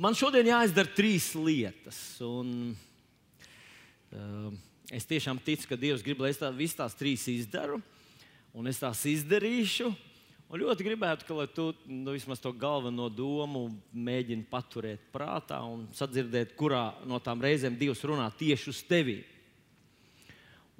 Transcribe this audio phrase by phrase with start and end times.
[0.00, 1.98] man šodien jāizdara trīs lietas.
[2.24, 2.72] Un,
[4.16, 4.50] uh,
[4.90, 7.80] es tiešām ticu, ka Dievs grib, lai es tā, visas tās trīs izdaru,
[8.56, 9.92] un es tās izdarīšu.
[10.50, 16.56] Un ļoti gribētu, ka tu nu, vismaz to galveno domu mēģini paturēt prātā un sadzirdēt,
[16.58, 19.20] kurā no tām reizēm Dievs runā tieši uz tevi.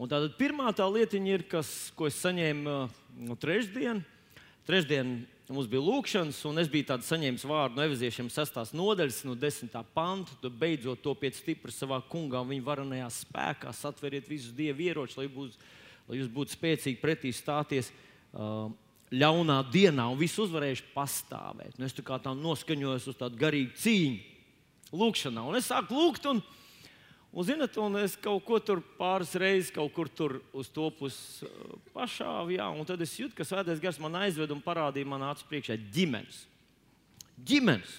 [0.01, 2.75] Un tātad pirmā tā lietiņa ir, kas, ko es saņēmu
[3.29, 4.17] no trešdienas.
[4.67, 5.21] Trešdien
[5.57, 9.83] mums bija lūkšanas, un es biju tāds saņēmis vārdu no eviziešiem sastās nodaļas, no desmitā
[9.97, 10.37] panta.
[10.43, 15.27] Tu beidzot to pēc stipra savā kungā, viņa varenajā spēkā, satveriet visus dievu ieročus, lai,
[15.33, 15.57] būs,
[16.07, 17.91] lai jūs būtu spēcīgi pretī stāties.
[18.31, 18.71] Uh,
[19.11, 21.75] Ļaunā dienā, un viss uzvarējuši pastāvēt.
[21.81, 24.21] Nu, es tā kā tā noskaņojos uz tādu garīgu cīņu,
[24.95, 25.43] lūkšanā.
[25.51, 26.45] Un es sāku lūgt, un,
[27.31, 31.47] Un, zinat, un es kaut ko tur pāris reizes, kaut kur tur uz to pusi
[31.47, 35.23] uh, pašāvu, jā, un tad es jūtu, ka svētais gars man aizved un parādīja man
[35.29, 36.41] acu priekšā ģimenes.
[37.47, 37.93] Ģimenes.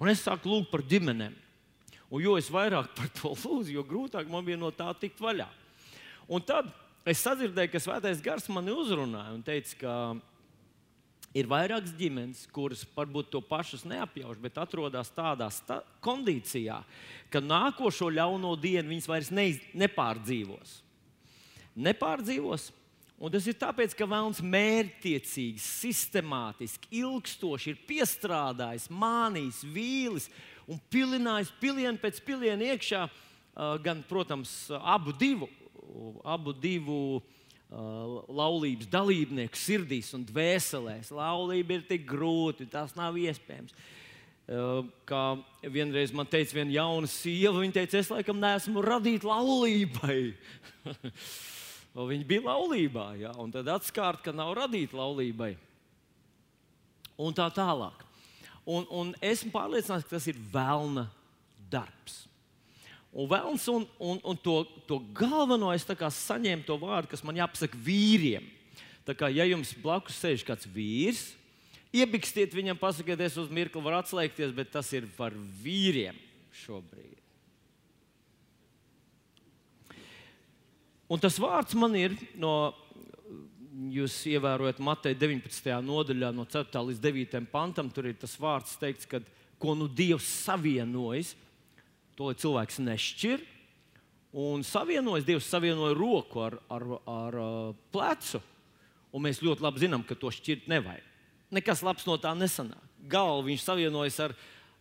[0.00, 1.32] Un es sāku lūgt par ģimenēm.
[2.10, 5.48] Un jo vairāk par to lūdzu, jo grūtāk man bija no tā tikt vaļā.
[6.28, 6.68] Un tad
[7.08, 9.94] es sadzirdēju, ka svētais gars mani uzrunāja un teica, ka
[11.30, 16.80] Ir vairākas ģimenes, kuras varbūt to pašas neapjauš, bet atrodas tādā sta kondīcijā,
[17.30, 20.80] ka nākošo ļauno dienu viņas vairs neiz, nepārdzīvos.
[21.78, 22.72] Nepārdzīvos.
[23.20, 30.30] Un tas ir tāpēc, ka Vēlns mērķiecīgi, sistemātiski, ilgstoši ir piestrādājis, mānījis, vīlis
[30.66, 33.04] un pilinājis pilienu pēc piliena iekšā,
[33.84, 35.50] gan, protams, abu divu,
[36.24, 36.96] abu divu
[37.70, 41.12] laulības dalībnieku sirdīs un dvēselēs.
[41.14, 43.74] Laulība ir tik grūti, tas nav iespējams.
[44.50, 45.38] Uh, kā
[45.70, 50.18] vienreiz man teica, viena jauna sieva, viņa teica, es laikam neesmu radīta laulībai.
[52.10, 53.30] viņa bija laulībā, ja?
[53.38, 55.52] un tad atskārt, ka nav radīta laulībai.
[57.20, 58.02] Un tā tālāk.
[58.66, 61.06] Un, un esmu pārliecināts, ka tas ir vēlna
[61.70, 62.24] darbs.
[63.10, 67.78] Un vēlams, un, un, un to, to galveno es saņēmu to vārdu, kas man jāpasaka
[67.82, 68.46] vīriem.
[69.06, 71.32] Tā kā ja jums blakus sēž kāds vīrs,
[71.90, 76.14] iebikstiet viņam, pasakiet, es uz mirkli varu atslēgties, bet tas ir par vīriem
[76.62, 77.18] šobrīd.
[81.10, 82.70] Un tas vārds man ir no,
[83.90, 85.72] jūs ievērojat Mateja 19.
[85.82, 86.82] nodaļā, no 4.
[86.92, 87.46] līdz 9.
[87.50, 87.90] pantam.
[87.90, 89.18] Tur ir tas vārds teikts, ka
[89.58, 91.34] ko nu Dievs savienojas
[92.20, 93.46] to cilvēks nešķir.
[94.36, 98.42] Un savienojas, Dievs savienoja roku ar, ar, ar uh, plecu.
[99.10, 101.06] Un mēs ļoti labi zinām, ka to šķirt nevajag.
[101.50, 102.84] Nekas labs no tā nesanāk.
[103.10, 104.36] Galvu viņš savienojas ar,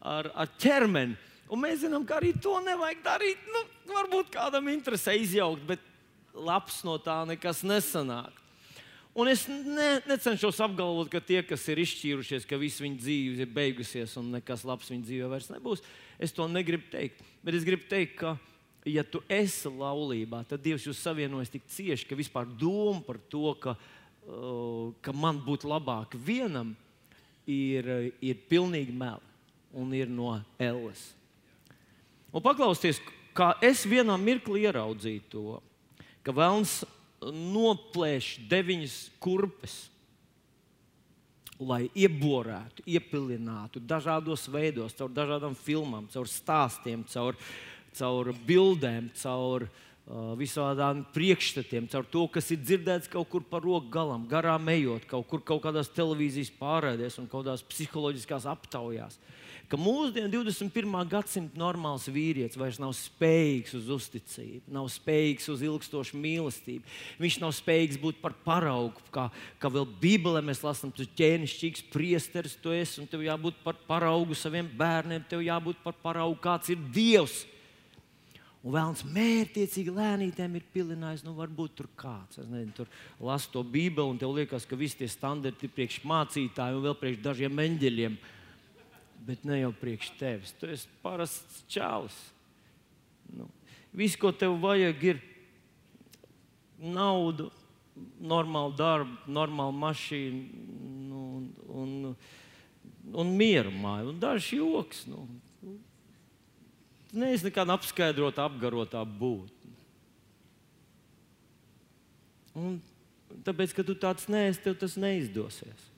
[0.05, 1.15] ar, ar ķermeni.
[1.49, 3.47] Un mēs zinām, ka arī to nevajag darīt.
[3.49, 5.81] Nu, varbūt kādam interesē izjaukt, bet
[6.35, 8.35] labs no tā nekas nesanāk.
[9.19, 13.49] Un es ne, necenšos apgalvot, ka tie, kas ir izšķīrušies, ka viss viņu dzīve ir
[13.51, 15.83] beigusies un nekas labs viņu dzīvē vairs nebūs,
[16.15, 17.19] es to negribu teikt.
[17.43, 18.37] Bet es gribu teikt, ka,
[18.87, 23.51] ja tu esi laulībā, tad Dievs jūs savienojas tik cieši, ka vispār doma par to,
[23.59, 26.71] ka, uh, ka man būtu labāk vienam,
[27.49, 27.89] ir,
[28.21, 29.25] ir pilnīgi meli
[29.73, 30.31] un ir no
[30.61, 31.09] elles.
[32.31, 33.01] Un paklausieties,
[33.35, 35.59] kā es vienā mirklī ieraudzīju to,
[36.23, 36.83] ka Vēlns
[37.23, 39.77] noplēš deviņas kurpes,
[41.59, 47.35] lai ieborētu, iepilinātu dažādos veidos, caur dažādām filmām, caur stāstiem, caur,
[47.99, 53.91] caur bildēm, caur uh, visādām priekšstatiem, caur to, kas ir dzirdēts kaut kur par roku
[53.91, 59.19] galam, garām ejot, kaut kur kaut kādās televīzijas pārraidēs un kaut kādās psiholoģiskās aptaujās.
[59.19, 59.35] Uh,
[59.69, 60.95] ka mūsdienu 21.
[61.11, 66.95] gadsimta normāls vīrietis vairs nav spējīgs uz uzticību, nav spējīgs uz ilgstošu mīlestību.
[67.21, 69.27] Viņš nav spējīgs būt par paraugu, kā,
[69.61, 74.37] kā vēl Bībelē mēs lasām, tu ķēnišķīgs priesteris, tu esi un tev jābūt par paraugu
[74.37, 77.43] saviem bērniem, tev jābūt par paraugu, kāds ir Dievs.
[78.59, 82.41] Un vēlams mērķiecīgi lēnītēm ir pilinājis, nu, varbūt tur kāds.
[82.41, 82.89] Es nezinu, tur
[83.23, 86.97] lasu to Bībeli, un tev liekas, ka visi tie standarti ir priekš mācītājiem un vēl
[86.99, 88.19] priekš dažiem eņģeļiem
[89.29, 90.53] bet ne jau priekš tevis.
[90.57, 92.17] Tu esi parasts čālis.
[93.29, 93.45] Nu,
[93.93, 95.21] viss, ko tev vajag, ir
[96.81, 97.49] nauda,
[98.17, 100.65] normāla darba, normāla mašīna
[101.09, 101.45] nu, un,
[101.83, 102.15] un,
[103.13, 104.09] un mieru māja.
[104.09, 105.05] Un dažs joks.
[105.09, 105.27] Nu,
[107.09, 109.73] Neesi nekāda apskaidrota, apgarotā būtne.
[112.53, 112.75] Un
[113.45, 115.88] tāpēc, ka tu tāds neesi, tev tas neizdosies.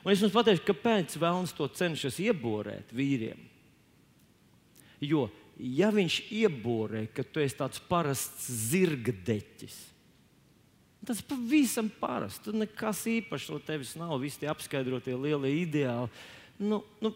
[0.00, 3.40] Un es jums pateikšu, kāpēc Vēlns to cenšas ieborēt vīriem.
[5.04, 5.26] Jo,
[5.60, 9.76] ja viņš ieborē, ka tu esi tāds parasts zirga deķis,
[11.08, 12.42] tas pavisam parasts.
[12.44, 14.18] Tur nekas īpašs no tevis nav.
[14.22, 16.10] Visi tie apskaidrotie lielie ideāli.
[16.60, 17.12] Nu, nu,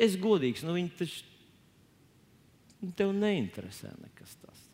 [0.00, 1.22] es godīgs, nu viņi taču
[2.80, 4.64] nu, tev neinteresē nekas tas.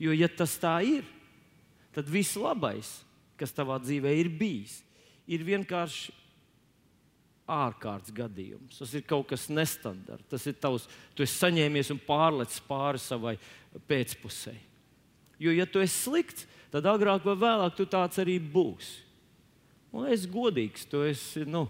[0.00, 1.04] Jo, ja tas tā ir,
[1.92, 3.00] tad viss labais,
[3.40, 4.78] kas tavā dzīvē ir bijis,
[5.30, 6.14] ir vienkārši
[7.50, 8.78] ārkārtas gadījums.
[8.78, 10.28] Tas ir kaut kas nestandarts.
[10.30, 13.36] Tas ir tavs, tu esi saņēmies un pārlecis pāri savai
[13.90, 14.54] pēcpusē.
[15.40, 19.00] Jo, ja tu esi slikts, tad agrāk vai vēlāk tu tāds arī būsi.
[19.90, 21.64] Un es esmu godīgs, tu esi, nu,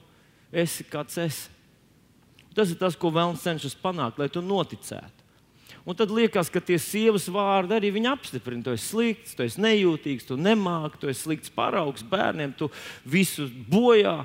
[0.53, 1.49] esi kāds esi.
[2.53, 5.29] Tas ir tas, ko Vēlns cenšas panākt, lai tu noticētu.
[5.84, 8.64] Un tad liekas, ka tie sievas vārdi arī viņa apstiprina.
[8.67, 12.70] Tu esi slikts, tu esi nejūtīgs, tu nemāki, tu esi slikts paraugs bērniem, tu
[13.08, 14.20] visu bojā.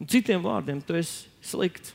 [0.00, 1.94] Un citiem vārdiem, tu esi slikts.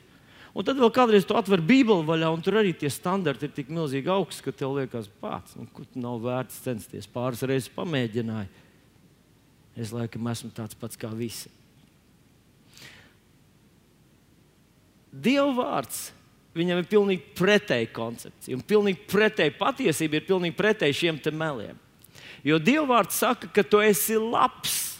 [0.56, 3.68] Un tad vēl kādreiz tu atver Bībeli vaļā, un tur arī tie standarti ir tik
[3.68, 7.08] milzīgi augsti, ka tev liekas, pats, nu, kur nav vērts censties.
[7.12, 8.64] Pāris reizes pamēģināju.
[9.76, 11.52] Es laikam esmu tāds pats kā visi.
[15.12, 16.06] Dieva vārds
[16.56, 18.56] viņam ir pilnīgi pretēji koncepcija.
[18.56, 21.78] Un pilnīgi pretēji patiesība ir pilnīgi pretēji šiem meliem.
[22.46, 24.96] Jo Dieva vārds saka, ka tu esi labs.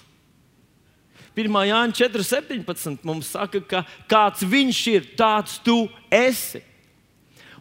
[1.36, 1.52] 1.
[1.68, 6.62] Jāņa 4,17 mums saka, ka kāds viņš ir, tāds tu esi.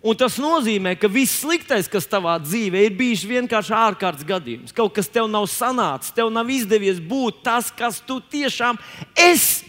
[0.06, 4.74] Un tas nozīmē, ka viss sliktais, kas tavā dzīvē ir bijis vienkārši ārkārtas gadījums.
[4.76, 8.78] Kaut kas tev nav sanācis, tev nav izdevies būt tas, kas tu tiešām
[9.18, 9.66] esi.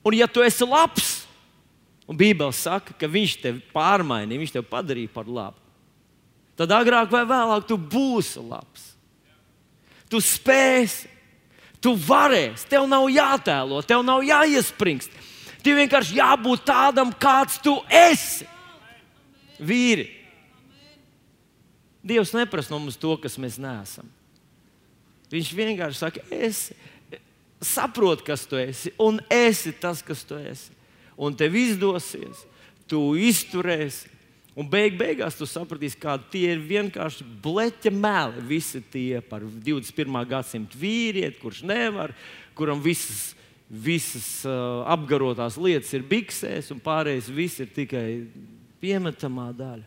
[0.00, 1.10] Un ja tu esi labs,
[2.10, 5.62] un Bībele saka, ka viņš tevi pārmainīja, viņš tevi padarīja par labu,
[6.58, 8.90] tad agrāk vai vēlāk tu būsi labs.
[10.10, 11.20] Tu spēsi
[11.80, 15.12] Tu varēsi, tev nav jātēlo, tev nav jāiespringst.
[15.64, 18.46] Tev vienkārši jābūt tādam, kāds tu esi.
[19.60, 20.06] Vīri.
[22.04, 24.08] Dievs neprasa no mums to, kas mēs neesam.
[25.32, 26.68] Viņš vienkārši saka, es
[27.64, 30.72] saprotu, kas tu esi, un esi tas, kas tu esi.
[31.20, 32.46] Un tev izdosies,
[32.88, 34.08] tu izturēsi,
[34.58, 38.42] Un beig beigās tu sapratīsi, ka tie ir vienkārši bleķa meli.
[38.50, 40.18] Visi tie par 21.
[40.28, 42.12] gadsimtu vīrieti, kurš nevar,
[42.58, 43.30] kuram visas,
[43.70, 48.04] visas uh, apgarotās lietas ir biksēs, un pārējais viss ir tikai
[48.82, 49.86] piemetamā daļa.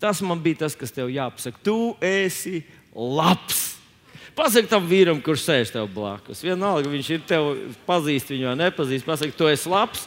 [0.00, 1.60] Tas man bija tas, kas tev jāpasaka.
[1.62, 2.64] Tu esi
[2.96, 3.59] labs.
[4.36, 6.42] Pasaki tam vīram, kurš sēž tev blakus.
[6.44, 7.50] Vienalga, viņš ir tev
[7.86, 9.06] pazīst viņu nepazīst.
[9.08, 10.06] Pasaki, tu esi labs.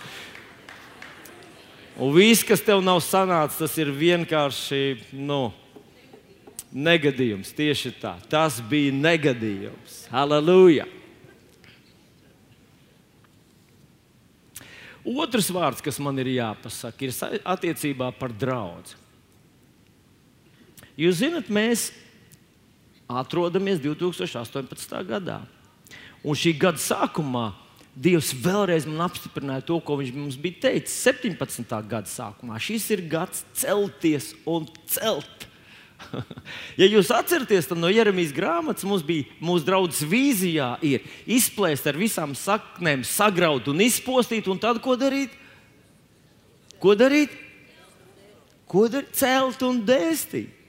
[1.99, 4.81] Un viss, kas tev nav sanācis, tas ir vienkārši
[5.13, 5.51] nu,
[6.73, 7.53] negadījums.
[7.53, 10.03] Tieši tā, tas bija negadījums.
[10.13, 10.87] Halleluja!
[15.03, 18.95] Otrs vārds, kas man ir jāpasaka, ir attiecībā par draugu.
[20.97, 21.89] Jūs zināt, mēs
[23.21, 25.03] atrodamies 2018.
[25.07, 25.41] gadā.
[26.23, 27.51] Un šī gada sākumā
[27.93, 31.73] Dievs vēlreiz man apstiprināja to, ko viņš mums bija teicis 17.
[31.85, 32.57] gada sākumā.
[32.57, 35.45] Šis ir gads celties un celt.
[36.81, 41.99] ja jūs atceraties, tad no Jeremijas grāmatas mums bija mūsu draugs vīzijā, ir izplēst ar
[42.01, 45.37] visām saknēm, sagraut un izpostīt, un tad ko darīt?
[46.81, 47.37] Ko darīt?
[48.67, 49.13] Ko darīt?
[49.21, 50.62] Celt un dēstīt.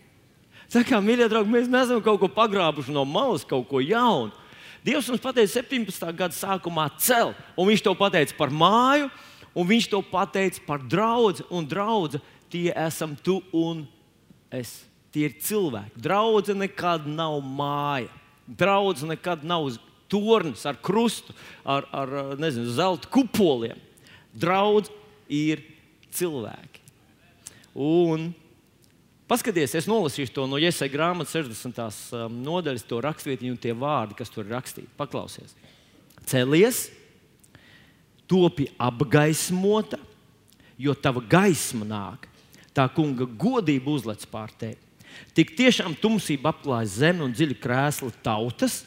[0.82, 4.32] Kā, mīļie draugi, mēs neesam kaut ko pagrābuši no malas, kaut ko jaunu.
[4.85, 6.09] Dievs mums pateica 17.
[6.19, 9.06] gada sākumā cel, un Viņš to pateica par māju,
[9.55, 12.19] un Viņš to pateica par draugu, un draugu
[12.50, 13.87] tie esam tu un
[14.50, 14.83] es.
[15.14, 15.95] Tie ir cilvēki.
[16.02, 18.11] Draudze nekad nav māja.
[18.50, 19.69] Draudze nekad nav
[20.11, 21.31] tornis ar krustu,
[21.62, 23.78] ar, ar nezinu, zelta kupoliem.
[24.35, 24.90] Draudz
[25.31, 25.62] ir
[26.11, 26.83] cilvēki.
[27.78, 28.33] Un
[29.35, 31.79] Paskaties, es nolasīšu to no Iesai grāmatas 60.
[32.14, 34.87] Um, nodaļas, to rakstvietiņu un tie vārdi, kas tur ir rakstīti.
[34.95, 35.57] Paklausies!
[36.31, 36.85] Celies,
[38.31, 39.99] topi apgaismota,
[40.79, 42.29] jo tava gaisma nāk,
[42.71, 44.79] tā kunga godība uzlec pār tevi.
[45.35, 48.85] Tik tiešām tumsība apklāj zemi un dziļi krēsli tautas,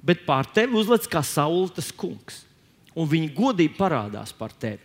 [0.00, 2.46] bet pār tevi uzlec kā saultas kungs,
[2.96, 4.80] un viņa godība parādās par tevi.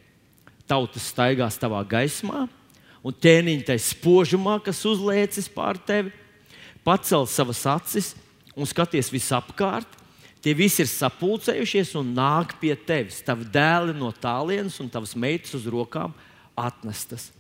[0.68, 2.50] Tautas staigās tavā gaismā,
[3.08, 6.12] un ķēniņa tai spožumā, kas uzliecis pār tevi,
[6.84, 8.12] pacel savas acis
[8.58, 9.88] un skaties visapkārt.
[10.44, 13.24] Tie visi ir sapulcējušies un nāk pie tevis.
[13.26, 16.14] Tavi dēli no tālienes un tavas meitas uz rokām
[16.56, 17.32] atnestas.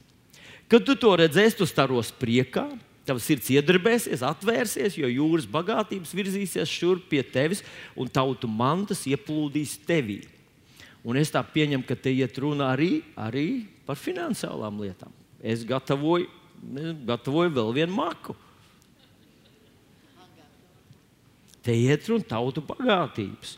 [0.67, 2.65] Kad tu to redzēsi, tu staros priekā,
[3.07, 7.63] tavs sirds iedarbēsies, atvērsies, jo jūras bagātības virzīsies šurp pie tevis
[7.95, 10.19] un tautu mantas ieplūdīs tevī.
[11.07, 13.47] Un es tā pieņemu, ka te iet runa arī, arī
[13.87, 15.13] par finansiālām lietām
[15.47, 16.27] es gatavoju,
[17.07, 18.35] gatavoju vēl vienu maku.
[21.63, 23.57] Te iet runa tautu bagātības.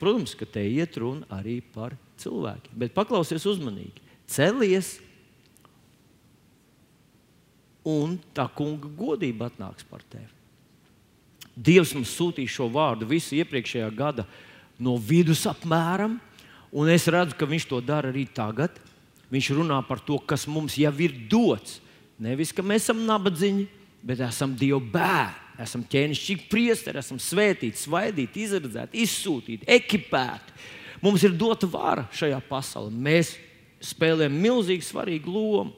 [0.00, 2.72] Protams, ka te iet runa arī par cilvēkiem.
[2.80, 4.00] Bet paklausies uzmanīgi.
[4.30, 4.94] Celies,
[7.84, 10.28] un tā kunga godība atnāks par tevi.
[11.56, 14.24] Dievs mums sūtīja šo vārdu visu iepriekšējā gada
[14.80, 16.16] no vidus apmēram,
[16.72, 18.78] un es redzu, ka viņš to dara arī tagad.
[19.30, 21.78] Viņš runā par to, kas mums jau ir dots.
[22.20, 23.68] Nevis, ka mēs esam nabadzīgi,
[24.02, 25.46] bet esam Dieva bērni.
[25.60, 30.54] Esam ķēnišķīgi priesteri, esam svētīti, svaidīti, izredzēti, izsūtīti, ekipēti.
[31.04, 32.88] Mums ir dota vara šajā pasaulē.
[32.92, 33.34] Mēs
[33.84, 35.74] spēlējam milzīgi svarīgu lomu.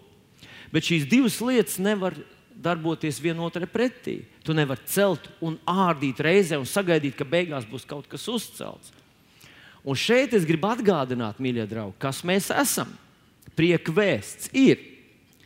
[0.70, 2.14] Bet šīs divas lietas nevar
[2.62, 4.20] darboties vienotrai pretī.
[4.46, 8.94] Tu nevari celt un ārdīt reizē un sagaidīt, ka beigās būs kaut kas uzcelts.
[9.82, 12.90] Un šeit es gribu atgādināt, mīļie draugi, kas mēs esam.
[13.58, 14.80] Prieka vēsts ir.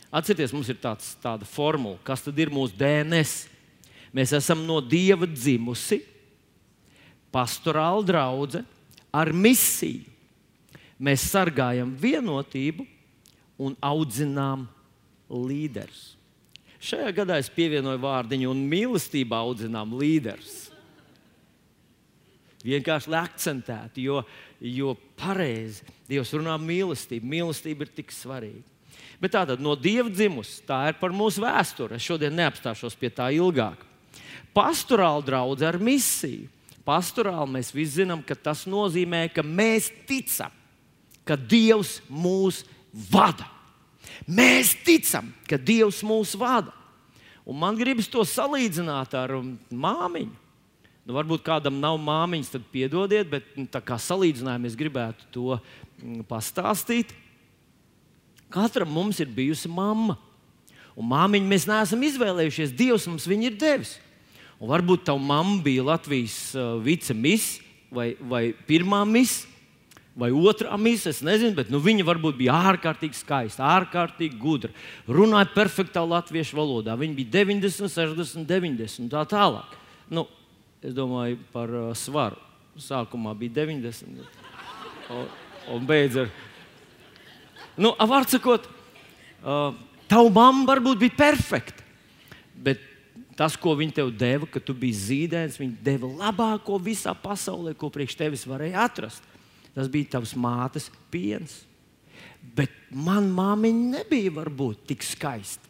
[0.07, 3.45] Atcerieties, mums ir tāds, tāda formula, kas tad ir mūsu DNS.
[4.15, 5.99] Mēs esam no Dieva dzimusi,
[7.33, 8.65] pastorāla draudzene
[9.11, 10.05] ar misiju.
[10.97, 12.87] Mēs sargājam vienotību
[13.61, 14.65] un audzinām
[15.29, 16.15] līderus.
[16.81, 20.66] Šajā gadā es pievienoju vārdiņu un mīlestībā audzinām līderus.
[22.65, 24.23] Vienkārši akcentēti, jo,
[24.59, 27.27] jo pareizi Dievs runā mīlestību.
[27.29, 28.65] Mīlestība ir tik svarīga.
[29.21, 31.97] Bet tā tad no Dieva dzimusi, tā ir par mūsu vēsturi.
[31.97, 33.85] Es šodien neapstāšos pie tā ilgāk
[34.57, 36.47] pastorāla draudzene ar misiju.
[36.87, 40.53] Pastorāli mēs visi zinām, ka tas nozīmē, ka mēs ticam,
[41.27, 42.63] ka Dievs mūs
[43.11, 43.49] vada.
[44.23, 46.71] Mēs ticam, ka Dievs mūs vada.
[47.47, 50.46] Un man gribas to salīdzināt ar um, māmiņu.
[51.07, 55.55] Nu, varbūt kādam nav māmiņas, tad piedodiet, bet nu, tā kā salīdzinājumā es gribētu to
[55.55, 57.13] mm, pastāstīt.
[58.51, 60.17] Katram mums ir bijusi mamma.
[60.99, 62.75] Un māmiņu mēs neesam izvēlējušies.
[62.75, 63.93] Dievs mums viņu ir devis.
[64.59, 67.53] Un varbūt tā mamma bija Latvijas uh, vicemis
[67.93, 69.45] vai, vai pirmā mis.
[70.17, 74.73] Vai otrā misija, es nezinu, bet nu, viņa varbūt bija ārkārtīgi skaista, ārkārtīgi gudra.
[75.05, 76.97] Runāja perfektā latviešu valodā.
[76.97, 79.77] Viņa bija 90, 60, 90 un tā tālāk.
[80.09, 80.25] Nu,
[80.87, 82.39] es domāju par uh, svaru.
[82.77, 84.21] Sākumā bija 90,
[85.13, 85.31] un,
[85.73, 86.33] un beigās ar.
[87.77, 88.67] Nu, Vārds sakot,
[89.41, 89.73] uh,
[90.09, 91.85] tava mamma varbūt bija perfekta,
[92.53, 92.85] bet
[93.37, 97.91] Tas, ko viņi tev deva, ka tu biji zīdainis, viņi deva labāko visā pasaulē, ko
[97.93, 99.21] priekš tevis varēja atrast.
[99.75, 101.59] Tas bija tavs mātes piens.
[102.57, 105.66] Bet manā māmiņa nebija varbūt tik skaista.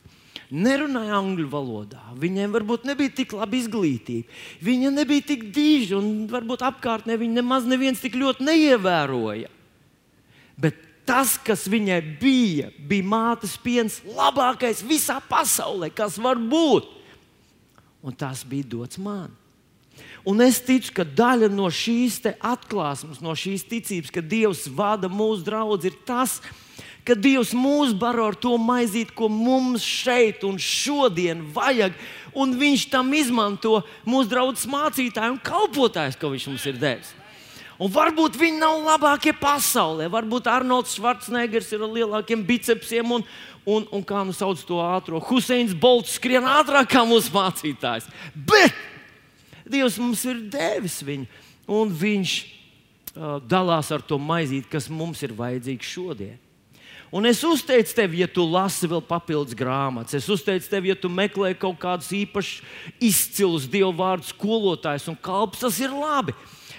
[0.47, 2.01] Nerunāja angļu valodā.
[2.15, 4.31] Viņiem varbūt nebija tik laba izglītība.
[4.63, 9.51] Viņa nebija tik diža, un varbūt apkārtnē viņa nemaz neviens tik ļoti neievēroja.
[10.57, 16.95] Bet tas, kas viņai bija, bija mātes piens, labākais visā pasaulē, kas var būt
[18.07, 19.33] un tas bija dots man.
[20.27, 25.45] Un es ticu, ka daļa no šīs atklāsmes, no šīs ticības, ka Dievs vada mūsu
[25.47, 26.37] draugus, ir tas,
[27.07, 31.95] ka Dievs mūs baro ar to maizīt, ko mums šeit un šodien vajag.
[32.37, 37.13] Un Viņš tam izmanto mūsu draugus mācītāju un kalpotājus, ko Viņš mums ir devis.
[37.77, 40.07] Un varbūt viņi nav labākie pasaulē.
[40.09, 43.25] Varbūt Arnolds Schwarzeneggers ir ar lielākiem bicepsiem un,
[43.69, 48.09] un, un kā nu sauc to ātrā, Huseins Bolts skrien ātrāk kā mūsu mācītājs.
[48.33, 48.73] Bet
[49.67, 51.27] Dievs mums ir devis viņu,
[51.77, 56.37] un Viņš uh, dalās ar to maizīt, kas mums ir vajadzīgs šodien.
[57.11, 60.17] Un es uzteicu tevi, ja tu lasi vēl papildus grāmatas.
[60.19, 62.59] Es uzteicu tevi, ja tu meklē kaut kādus īpašus,
[62.99, 65.63] izcilus dievu vārdu skolotājus un kalpus.
[65.63, 66.35] Tas ir labi.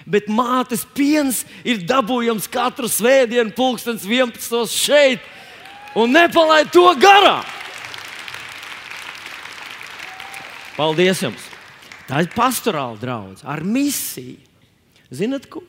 [0.09, 4.69] Bet mātes piens ir dabūjams katru svētdienu, pulkstenis 11.
[4.69, 5.25] šeit
[5.97, 7.45] un nepalaid to garām.
[10.77, 11.49] Paldies jums!
[12.09, 14.39] Tā ir pastorāla draudzene ar misiju.
[15.13, 15.61] Zinat, ko?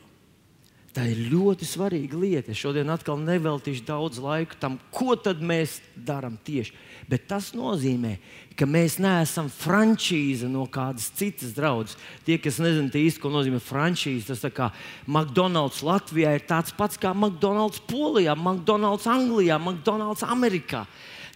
[0.91, 2.51] Tā ir ļoti svarīga lieta.
[2.51, 6.75] Es šodien atkal neveltīšu daudz laika tam, ko mēs darām tieši.
[7.07, 8.17] Bet tas nozīmē,
[8.59, 11.97] ka mēs neesam frančīze no kādas citas draudzes.
[12.27, 14.73] Tie, kas nezina īsti, ko nozīmē frančīze, tas kā
[15.07, 20.89] McDonald's Latvijā ir tāds pats kā McDonald's Polijā, McDonald's Anglijā, McDonald's Amerikā.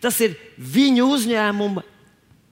[0.02, 1.93] Tas ir viņu uzņēmuma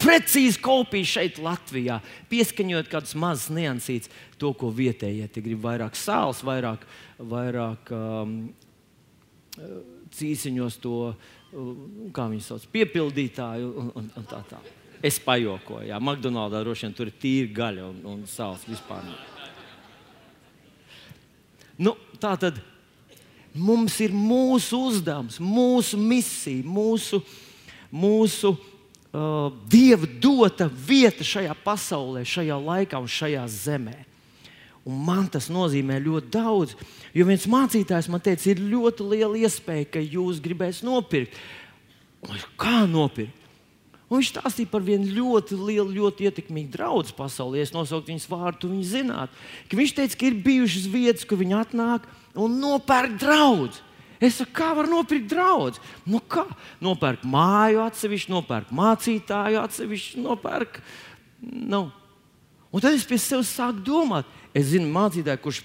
[0.02, 1.99] precīzi kopija šeit, Latvijā,
[2.30, 6.85] pieskaņot kādus mazus niansītus, to, ko vietējie ja grib vairāk sāls, vairāk,
[7.18, 8.37] vairāk um,
[10.16, 10.97] cīsiņos to,
[12.14, 14.78] kā viņi sauc, piepildītāju un, un, un tā tālāk.
[15.02, 19.09] Es pajokoju, jā, McDonald's droši vien tur ir tīra gaļa un, un sāls vispār.
[21.82, 22.61] Nu, tā tad
[23.52, 27.18] mums ir mūsu uzdevums, mūsu misija, mūsu,
[27.90, 28.68] mūsu uh,
[29.69, 33.99] dieva dota vieta šajā pasaulē, šajā laikā un šajā zemē.
[34.88, 36.73] Un man tas nozīmē ļoti daudz.
[37.14, 41.37] Jo viens mācītājs man teica, ir ļoti liela iespēja, ka jūs gribēsiet nopirkt.
[42.26, 43.38] Un kā nopirkt?
[44.12, 47.62] Un viņš stāstīja par vienu ļoti lielu, ļoti ietekmīgu draugu pasaulē.
[47.62, 49.38] Es nosaucu viņas vārdu, viņi zinātu.
[49.73, 52.04] Viņš teica, ka ir bijušas vietas, kur viņi atnāk
[52.37, 53.73] un nopērk draugu.
[54.23, 55.81] Es saku, kā var nopirkt draugu?
[56.07, 56.45] Nu, kā?
[56.85, 60.79] Nopērk māju atsevišķi, nopērk mācītāju atsevišķi, nopērk.
[61.43, 61.88] Nu.
[62.73, 65.61] Un tad es pie sevis sāku domāt, Es zinu, mācītāju, kurš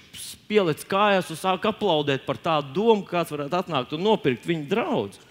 [0.48, 5.26] pielicis kājās un sāk aplaudēt par tādu domu, kāds varētu atnākt un nopirkt viņa draugu.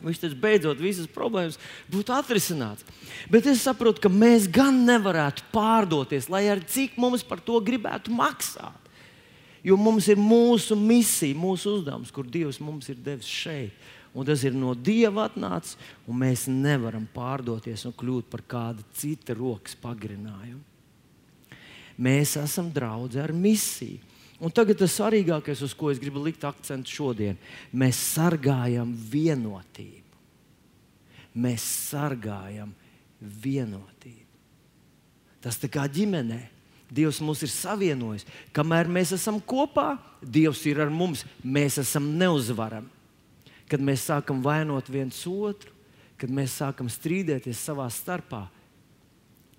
[0.00, 1.58] Viņš taču beidzot visas problēmas
[1.92, 2.84] būtu atrisināts.
[3.32, 8.12] Bet es saprotu, ka mēs gan nevarētu pārdoties, lai arī cik mums par to gribētu
[8.12, 8.89] maksāt.
[9.64, 13.88] Jo mums ir mūsu misija, mūsu uzdevums, kur Dievs mums ir devis šeit.
[14.10, 15.76] Un tas ir no Dieva atnācis,
[16.08, 20.64] un mēs nevaram pārdoties un kļūt par kāda cita rokas pagrinājumu.
[22.00, 24.00] Mēs esam draugi ar misiju.
[24.40, 27.36] Un tagad tas svarīgākais, uz ko es gribu likt akcentu šodien,
[27.76, 30.16] mēs sargājam vienotību.
[31.44, 32.72] Mēs sargājam
[33.20, 34.24] vienotību.
[35.44, 36.40] Tas tā kā ģimenē.
[36.90, 38.26] Dievs mūs ir savienojis.
[38.56, 41.24] Kamēr mēs esam kopā, Dievs ir ar mums.
[41.42, 42.90] Mēs esam neuzvarami.
[43.70, 45.70] Kad mēs sākam vainot viens otru,
[46.18, 48.48] kad mēs sākam strīdēties savā starpā,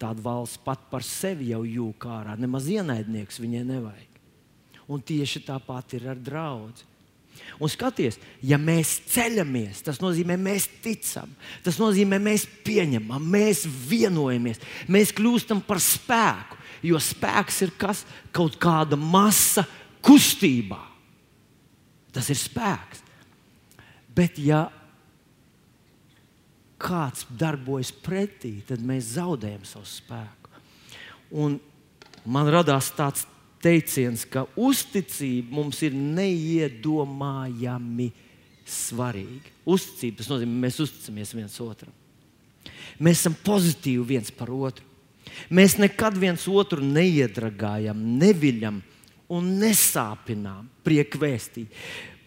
[0.01, 2.37] Tāda valsts pat par sevi jau jūka ārā.
[2.39, 4.21] Nemaz ienaidnieks viņai nevajag.
[4.89, 6.87] Un tieši tāpat ir ar draugu.
[7.61, 11.29] Un skaties, ja mēs ceļamies, tas nozīmē, mēs ticam,
[11.63, 14.59] tas nozīmē, mēs pieņemam, mēs vienojamies,
[14.91, 16.59] mēs kļūstam par spēku.
[16.85, 19.65] Jo spēks ir kas, kaut kāda masa
[20.03, 20.79] kustībā.
[22.11, 23.03] Tas ir spēks.
[24.11, 24.65] Bet, ja
[26.81, 30.49] kāds darbojas pretī, tad mēs zaudējam savu spēku.
[31.31, 31.59] Un
[32.25, 33.27] man radās tāds
[33.61, 38.11] teiciens, ka uzticība mums ir neiedomājami
[38.65, 39.49] svarīga.
[39.69, 41.93] Uzticība tas nozīmē, ka mēs uzticamies viens otram.
[43.01, 44.85] Mēs esam pozitīvi viens par otru.
[45.49, 48.81] Mēs nekad viens otru neiedragājam, neviļam
[49.31, 51.65] un nesāpinām priekvēstī.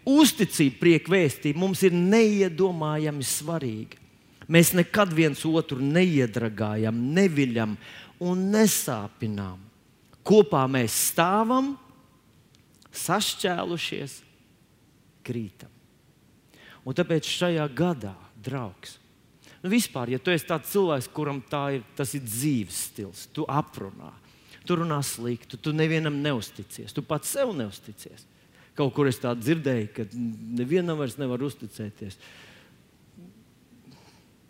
[0.04, 4.00] Uzticība priekvēstī mums ir neiedomājami svarīga.
[4.48, 7.78] Mēs nekad viens otru neiedragājam, neviļam
[8.24, 9.62] un nesāpinām.
[10.24, 11.74] Kopā mēs stāvam,
[12.94, 14.18] sašķēlušies,
[15.24, 15.72] krītam.
[16.84, 18.12] Un tāpēc šajā gadā,
[18.44, 18.98] draugs,
[19.64, 23.46] nu vispār, ja tu esi tāds cilvēks, kuram tā ir, tas ir dzīves stils, tu
[23.48, 24.12] aprunā,
[24.68, 28.28] tu runā slikti, tu nevienam neusticies, tu pats sev neusticies.
[28.74, 30.04] Kaut kur es tādu dzirdēju, ka
[30.58, 32.18] nevienam vairs nevar uzticēties.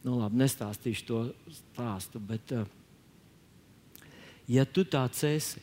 [0.04, 1.20] Nu, labi, nestāstīšu to
[1.52, 4.08] stāstu, bet, uh,
[4.48, 5.60] ja tu tāds esi,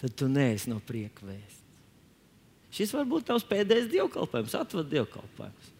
[0.00, 1.60] tad tu neesi no prieka vēsts.
[2.70, 5.70] Šis var būt tavs pēdējais dievkalpojums, atvadu dievkalpojums.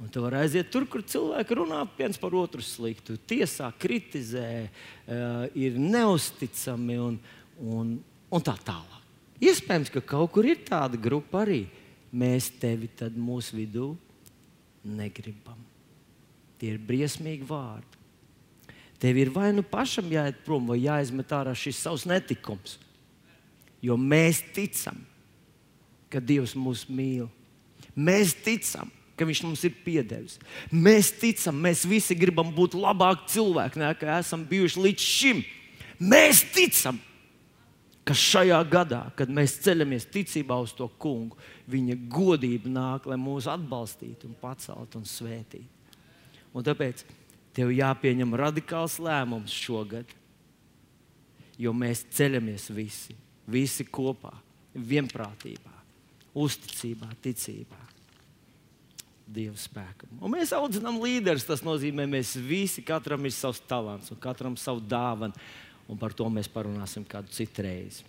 [0.00, 5.44] Un tu vari aiziet tur, kur cilvēki runā viens par otru sliktu, tiesā, kritizē, uh,
[5.54, 7.20] ir neusticami un,
[7.60, 7.94] un,
[8.32, 9.02] un tā tālāk.
[9.42, 11.64] Iespējams, ka kaut kur ir tāda grupa arī.
[12.12, 13.92] Mēs tevi tad mūsu vidū
[14.84, 15.58] negribam.
[16.60, 18.00] Tie ir briesmīgi vārdi.
[19.02, 22.76] Tev ir vai nu pašam jāiet prom, vai jāizmet ārā šis savs netikums.
[23.82, 25.00] Jo mēs ticam,
[26.12, 27.26] ka Dievs mūs mīl.
[27.98, 30.38] Mēs ticam, ka Viņš mums ir piedevis.
[30.72, 35.42] Mēs ticam, mēs visi gribam būt labāki cilvēki, nekā esam bijuši līdz šim.
[36.02, 36.98] Mēs ticam,
[38.02, 41.38] ka šajā gadā, kad mēs ceļamies ticībā uz to kungu,
[41.70, 46.00] viņa godība nāk, lai mūs atbalstītu, un paceltu un svētītu.
[46.52, 47.04] Un tāpēc
[47.56, 50.08] tev jāpieņem radikāls lēmums šogad,
[51.60, 53.14] jo mēs ceļamies visi,
[53.46, 54.32] visi kopā,
[54.74, 55.76] vienprātībā,
[56.42, 57.81] uzticībā, ticībā.
[59.26, 60.10] Dieva spēkam.
[60.20, 61.46] Un mēs audzinām līderus.
[61.48, 65.36] Tas nozīmē, mēs visi, katram ir savs talants un katram savu dāvanu.
[65.90, 68.04] Un par to mēs parunāsim kādu citu reizi.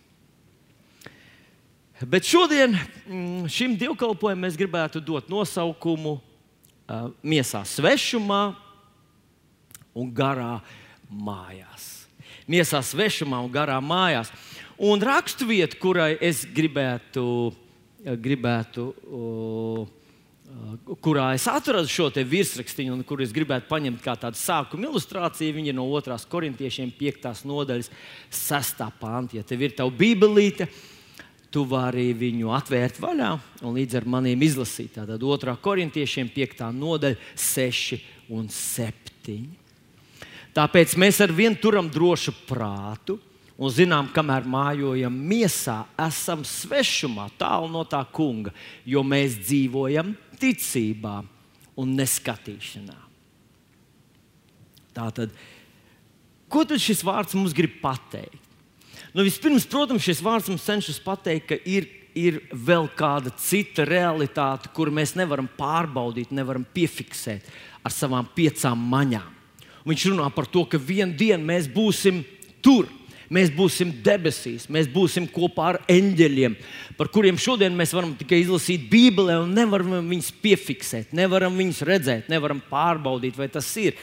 [2.09, 8.41] Bet šodien mm, šim dievkalpojumam mēs gribētu dot nosaukumu uh, miesā svešumā
[9.95, 10.57] un garā
[11.07, 12.07] mājās.
[12.49, 14.33] Miesā svešumā un garā mājās.
[14.81, 17.53] Un raksturvieta, kurai es gribētu,
[18.03, 20.02] gribētu uh,
[21.03, 25.55] kurā es atradu šo virsrakstu, un kur es gribētu paņemt kā tādu sākuma ilustrāciju.
[25.57, 26.17] Viņa ir no 2.
[26.29, 27.45] korintiešiem 5.
[27.49, 27.91] nodaļas,
[28.29, 28.83] 6.
[28.99, 29.39] pānta.
[29.39, 30.67] Ja tev ir tā bībelīte,
[31.53, 34.95] tu vari viņu atvērt vaļā un līdz ar maniem izlasīt.
[34.97, 35.57] Tātad 2.
[35.61, 36.65] korintiešiem 5.
[36.77, 38.01] nodaļa, 6
[38.33, 39.37] un 7.
[40.53, 43.17] Tāpēc mēs ar vienu turam drošu prātu
[43.53, 48.49] Un zinām, kamēr mājojam miesā, esam svešumā, tālu no tā kunga,
[48.81, 51.21] jo mēs dzīvojam ticībā
[51.79, 52.99] un neskatīšanā.
[54.93, 55.33] Tātad,
[56.51, 58.39] ko tad šis vārds mums grib pateikt?
[59.13, 61.85] Nu, vispirms, protams, šis vārds mums cenšas pateikt, ka ir,
[62.17, 67.49] ir vēl kāda cita realitāte, kuru mēs nevaram pārbaudīt, nevaram piefiksēt
[67.85, 69.29] ar savām piecām maņām.
[69.85, 72.23] Viņš runā par to, ka vienā dienā mēs būsim
[72.63, 72.87] tur.
[73.33, 76.57] Mēs būsim debesīs, mēs būsim kopā ar eņģeļiem,
[76.99, 82.29] par kuriem šodien mēs varam tikai izlasīt Bībelē, un nevaram viņus piefiksēt, nevaram viņus redzēt,
[82.29, 83.97] nevaram pārbaudīt, vai tas ir.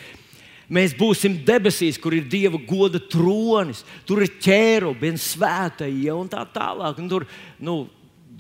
[0.71, 6.99] Mēs būsim debesīs, kur ir Dieva goda tronis, tur ir ķērubi, svētajie un tā tālāk.
[7.03, 7.27] Un tur,
[7.59, 7.81] nu,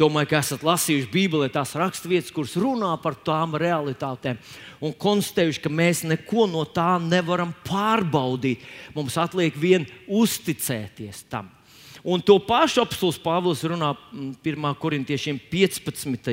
[0.00, 4.40] domāju, ka esat lasījuši Bībelē tās raksturvietas, kuras runā par tām realitātēm
[4.80, 8.64] un konstatējuši, ka mēs neko no tā nevaram pārbaudīt.
[8.96, 11.52] Mums atliek vien uzticēties tam.
[12.00, 14.40] Un to pašu apelsīns Pāvils runā 1.
[14.56, 16.32] Mm, korintiešiem 15.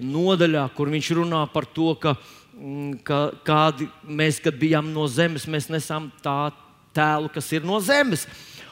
[0.00, 2.16] nodaļā, kur viņš runā par to, ka
[3.06, 6.50] ka, kādi mēs, kad bijām no zemes, mēs nesam tā
[6.96, 8.26] tēlu, kas ir no zemes.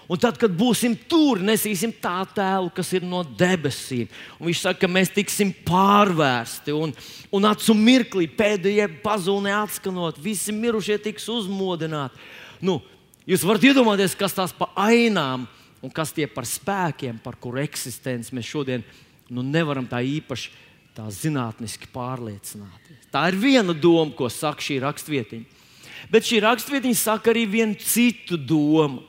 [0.06, 4.06] Un tad, kad būsim tur, nesīsim tā tēlu, kas ir no debesīm.
[4.38, 6.92] Un viņš saka, ka mēs tiksim pārvērsti un,
[7.34, 12.22] un acu mirklī pēdējie pazūnē atskanot, visi mirušie tiks uzmodināti.
[12.62, 12.78] Nu,
[13.26, 15.48] jūs varat iedomāties, kas tās pa ainām
[15.82, 18.86] un kas tie par spēkiem, par kuru eksistenci mēs šodien
[19.26, 20.54] nu, nevaram tā īpaši
[20.96, 23.10] tā zinātniski pārliecināties.
[23.12, 25.64] Tā ir viena doma, ko saka šī rakstvietiņa.
[26.12, 29.02] Bet šī rakstvietiņa saka arī vienu citu domu.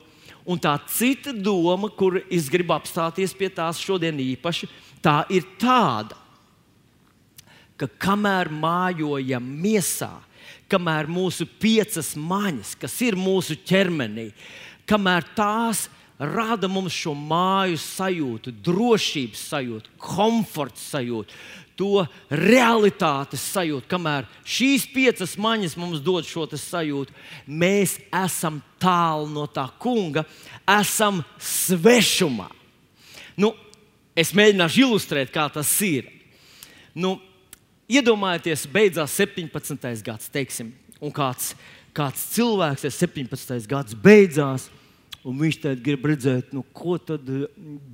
[0.48, 4.68] Un tā cita doma, kur es gribu apstāties pie tās šodien īpaši,
[5.04, 6.16] tā ir tāda,
[7.78, 10.14] ka kamēr mājojam miesā,
[10.72, 14.30] kamēr mūsu piecas maņas, kas ir mūsu ķermenī,
[14.88, 15.86] kamēr tās
[16.18, 21.36] rada mums šo māju sajūtu, drošības sajūtu, komforta sajūtu,
[21.78, 22.02] to
[22.34, 27.14] realitātes sajūtu, kamēr šīs piecas maņas mums dod šo sajūtu,
[27.46, 30.24] mēs esam tālu no tā kunga,
[30.66, 32.48] esam svešumā.
[33.38, 33.52] Nu,
[34.18, 36.10] es mēģināšu ilustrēt, kā tas ir.
[36.98, 37.20] Nu,
[37.86, 40.02] iedomājieties, beidzās 17.
[40.02, 41.52] gads, teiksim, un kāds,
[41.94, 43.62] kāds cilvēks, 17.
[43.70, 44.66] gads beidzās,
[45.22, 47.22] un viņš grib redzēt, nu, ko tad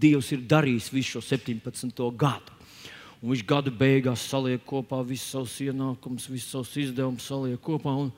[0.00, 2.04] Dievs ir darījis visu šo 17.
[2.16, 2.53] gadu.
[3.24, 7.94] Un viņš gada beigās saliek kopā visus savus ienākumus, visus savus izdevumus, saliek kopā.
[7.96, 8.10] Un,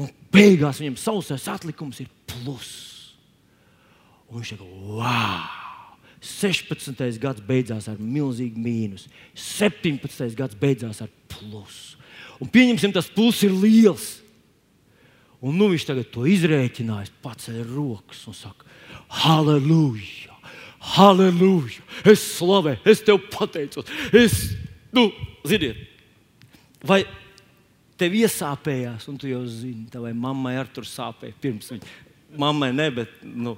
[0.00, 2.70] un beigās viņam sausais atlikums ir plus.
[4.30, 5.44] Un viņš saka, wow!
[6.26, 6.96] 16.
[7.20, 10.32] gads beidzās ar milzīgu mīnusu, 17.
[10.38, 12.00] gads beidzās ar plusu.
[12.40, 14.14] Un pieņemsim, tas plus ir liels.
[15.44, 18.64] Un nu viņš tagad to izrēķinājis, paceļ rokas un saka,
[19.20, 20.35] Halleluja!
[20.94, 21.82] Halleluja!
[22.06, 23.88] Es slavēju, es tev pateicos.
[24.14, 24.38] Es,
[24.94, 25.08] nu,
[25.48, 25.80] ziniet,
[26.86, 27.02] vai
[27.98, 31.96] tev iesāpējās, un tu jau zini, tavai mammai ar tur sāpēja pirms viņa.
[32.38, 33.56] Mammai ne, bet nu,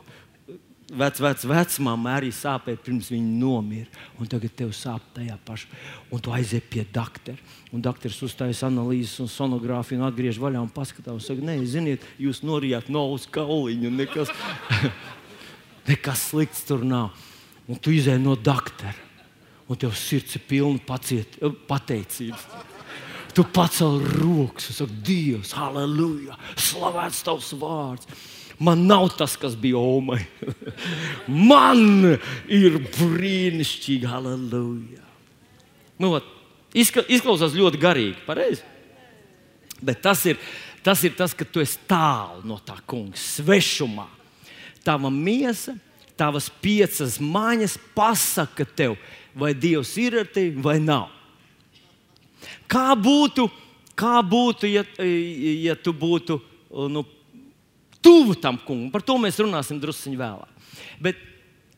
[0.88, 4.02] vec, vec, vecmāmai arī sāpēja pirms viņa nomira.
[4.20, 5.68] Un tagad tev sāp tajā pašā.
[6.14, 7.36] Un tu aizies pie doktora.
[7.74, 11.18] Un doktors uzstājas analīzes un sonogrāfiju un atgriež vaļā un paskatās.
[11.18, 13.94] Un saka, nē, ziniet, jūs norijāt no uz kauliņu.
[14.00, 14.32] Nekas.
[15.88, 17.14] Nekas slikts tur nav.
[17.68, 18.96] Un tu izēj no doktora,
[19.68, 22.44] un tev sirds ir pilna paciet, eh, pateicības.
[23.36, 28.08] Tu pacēl rokas un saki, Dievs, halleluja, slavēts tavs vārds.
[28.58, 30.24] Man nav tas, kas bija Omai.
[31.28, 32.16] Man
[32.48, 35.04] ir brīnišķīgi, halleluja.
[36.00, 36.10] Nu,
[36.74, 38.64] izklausās ļoti garīgi, pareizi.
[39.78, 40.40] Bet tas ir,
[40.82, 44.17] tas ir tas, ka tu esi tālu no tā kunga, svešumā
[44.88, 45.76] tava miesa,
[46.18, 48.96] tavas piecas maņas pasaka tev,
[49.36, 51.10] vai Dievs ir ar tevi vai nav.
[52.70, 53.48] Kā būtu,
[53.98, 56.38] kā būtu ja, ja tu būtu
[56.88, 57.04] nu,
[58.00, 58.90] tuvu tam kungam?
[58.94, 60.72] Par to mēs runāsim druskuļi vēlāk.
[61.02, 61.20] Bet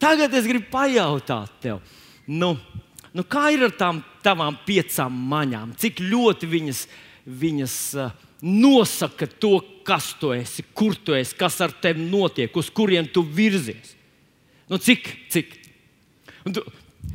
[0.03, 1.83] tagad es gribu pajautāt tev,
[2.31, 2.55] nu,
[3.17, 5.75] nu kā ir ar tām tavām piecām maņām?
[5.81, 6.85] Cik ļoti viņas,
[7.27, 12.71] viņas uh, nosaka to, kas tu esi, kur tu esi, kas ar tevi notiek, uz
[12.73, 13.95] kurien tu virzies.
[14.71, 15.57] Nu, cik, cik?
[16.47, 16.65] Un tu,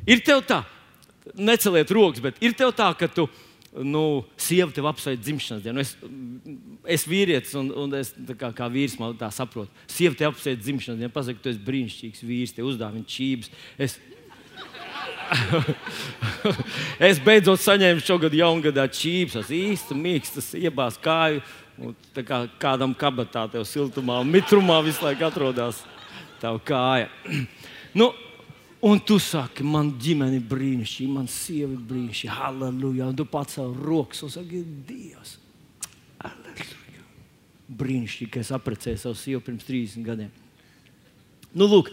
[0.06, 0.62] ir tev tā,
[1.34, 3.26] neceliet rokas, bet ir tev tā, ka tu,
[3.84, 5.84] nu, sieva tev apsveic dzimšanas dienu.
[5.84, 5.96] Es,
[6.98, 9.72] es vīrietis, un, un es kā, kā vīrs man tā saprotu.
[9.92, 13.52] Sieva tev apsveic dzimšanas dienu, pasaka, tu esi brīnišķīgs vīrs, te uzdāvina čības.
[13.82, 13.98] Es,
[17.10, 21.44] es beidzot saņēmu šogad jaungadā čības, īsti mīkstas, iebās kāju.
[22.16, 25.82] Kā kādam kabatā, tev siltumā un mitrumā visu laiku atrodas.
[26.40, 27.10] Tava kāja.
[28.00, 28.12] nu,
[28.86, 33.10] un tu saki, man ģimene ir brīnišķīga, man sieva ir brīnišķīga, halleluja.
[33.12, 35.36] Un tu pacēl rokas un saki, Dievs,
[36.24, 37.06] halleluja.
[37.84, 40.32] Brīnišķīgi, ka es apprecēju savu sievu pirms 30 gadiem.
[41.56, 41.92] Nu, lūk,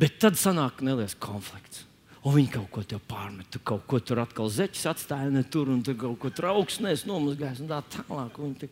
[0.00, 1.83] bet tad sanāk neliels konflikts.
[2.24, 5.68] Un viņi kaut ko te pārmet, tu kaut ko tur atkal zeķis atstāja, ne tur,
[5.68, 8.38] un tur kaut ko trauksmēs nomazgājis, un tā tālāk.
[8.40, 8.70] Un, te...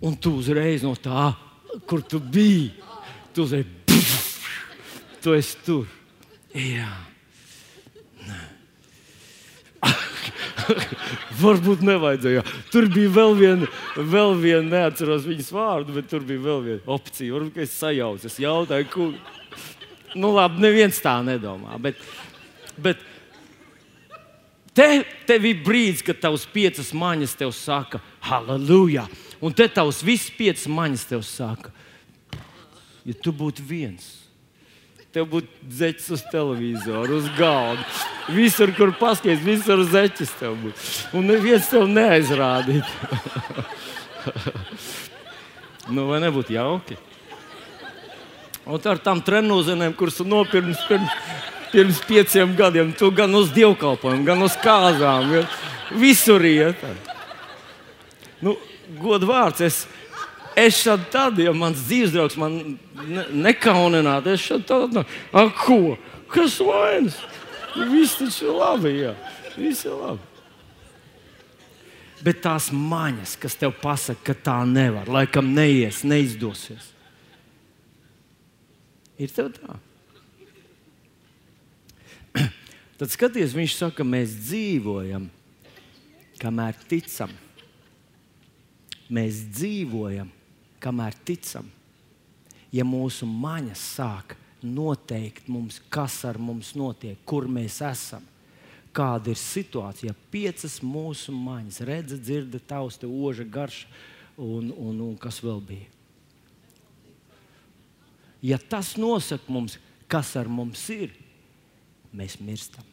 [0.00, 1.26] un tu uzreiz no tā,
[1.84, 2.70] kur tu biji,
[3.36, 4.38] tu uzreiz, pff,
[5.26, 5.84] tu esi tur.
[6.56, 6.88] Jā.
[11.42, 12.42] Varbūt nevajadzēja.
[12.72, 17.34] Tur bija vēl viena, vēl viena neatceros viņas vārdu, bet tur bija vēl viena opcija.
[17.36, 19.14] Varbūt es sajaucu, es jautāju, kur.
[20.14, 21.74] Nu, labi, neviens tā nedomā.
[21.82, 21.98] Bet,
[22.76, 23.00] Bet
[24.74, 29.06] te, tev ir brīdis, kad tavs piecas maņas tev saka, halleluja!
[29.44, 31.72] Un te tavs viss piecas maņas tev saka,
[33.04, 34.06] ja tu būtu viens.
[35.14, 37.84] Tev būtu zeķis uz televizora, uz galda.
[38.34, 40.88] Visur, kur paskaties, visur zeķis tev būtu.
[41.14, 43.10] Un neviens tev neaizrādītu.
[45.94, 46.98] nu, vai nebūtu jauki?
[48.64, 51.53] Un ar tām treniņiem, kuras nopirkt pirms pirms
[52.08, 52.92] pieciem gadiem.
[52.96, 55.32] Tu gan uz dievkalpojumu, gan uz kāzām.
[55.34, 55.44] Ja?
[55.98, 56.80] Visur iet.
[58.44, 58.56] Nu,
[59.00, 59.62] Gods vārds.
[59.64, 59.80] Es,
[60.58, 62.58] es šādi tad, ja mans dzīves draugs man
[63.06, 65.96] ne, nekauninātu, es šādi tad, nu, ko?
[66.34, 67.18] Kas vainas?
[67.74, 68.94] Viss taču ir labi.
[69.00, 69.14] Jā.
[69.56, 70.30] Viss ir labi.
[72.24, 76.86] Bet tās maņas, kas tev pasaka, ka tā nevar, laikam neies, neizdosies,
[79.20, 79.76] ir tev tā.
[82.94, 85.26] Tad skaties, viņš saka, mēs dzīvojam,
[86.38, 87.32] kamēr ticam.
[89.10, 90.30] Mēs dzīvojam,
[90.82, 91.66] kamēr ticam.
[92.74, 98.24] Ja mūsu maņas sāk noteikt mums, kas ar mums notiek, kur mēs esam,
[98.94, 103.90] kāda ir situācija, piecas mūsu maņas, redza, dzirda, tausta, oža, garša
[104.38, 105.90] un, un, un kas vēl bija.
[108.44, 109.78] Ja tas nosaka mums,
[110.10, 111.14] kas ar mums ir,
[112.14, 112.86] mēs mirstam.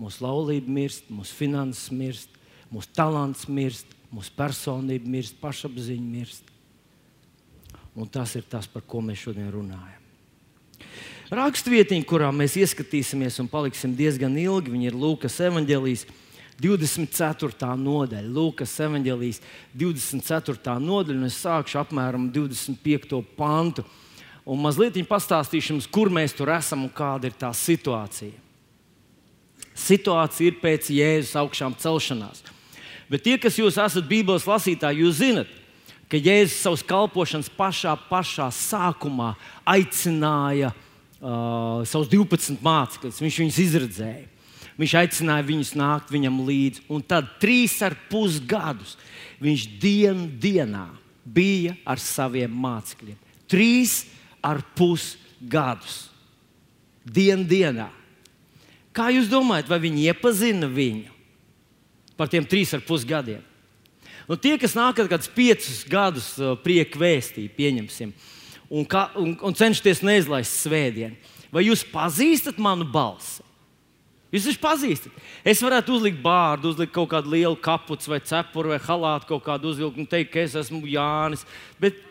[0.00, 2.32] Mūsu laulība mirst, mūsu finanses mirst,
[2.72, 6.52] mūsu talants mirst, mūsu personība mirst, pašapziņa mirst.
[7.96, 10.02] Un tas ir tas, par ko mēs šodien runājam.
[11.32, 16.04] Rakstvietiņa, kurā mēs ieskatīsimies un paliksim diezgan ilgi, ir Lūkas evanģēlijas
[16.60, 17.72] 24.
[17.80, 18.28] nodaļa.
[18.36, 19.40] Lūkas evanģēlijas
[19.74, 20.76] 24.
[20.84, 23.18] nodaļa, un es sākšu apmēram 25.
[23.36, 23.84] pantu
[24.46, 28.44] un mazliet pastāstīšu jums, kur mēs tur esam un kāda ir tā situācija.
[29.76, 32.44] Situācija ir pēc Jēzus augšām celšanās.
[33.10, 35.50] Bet tie, kas jūs esat Bībeles lasītāji, jūs zinat,
[36.10, 39.34] ka Jēzus savas kalpošanas pašā, pašā sākumā
[39.68, 43.20] aicināja uh, savus 12 mācekļus.
[43.22, 44.24] Viņš viņus izredzēja.
[44.76, 46.84] Viņš aicināja viņus nākt viņam līdzi.
[46.92, 48.96] Un tad trīs ar pus gadus
[49.42, 50.88] viņš dienu dienā
[51.24, 53.18] bija ar saviem mācekļiem.
[53.50, 54.04] Trīs
[54.44, 56.06] ar pus gadus.
[57.06, 57.90] Dien dienā.
[58.96, 61.12] Kā jūs domājat, vai viņi iepazina viņu
[62.16, 63.42] par tiem trīs ar pus gadiem?
[64.26, 68.10] Nu, tie, kas nāk kaut kādus piecus gadus uh, prieku vēstī, pieņemsim,
[68.66, 71.14] un, kā, un, un cenšaties neizlaist svētdienu,
[71.54, 73.44] vai jūs pazīstat manu balsi?
[74.34, 75.20] Jūs taču pazīstat.
[75.46, 79.70] Es varētu uzlikt bārdu, uzlikt kaut kādu lielu kapuci vai cepuri vai halātu, kaut kādu
[79.70, 81.46] uzvilkt un teikt, ka es esmu Jānis.
[81.80, 82.02] Bet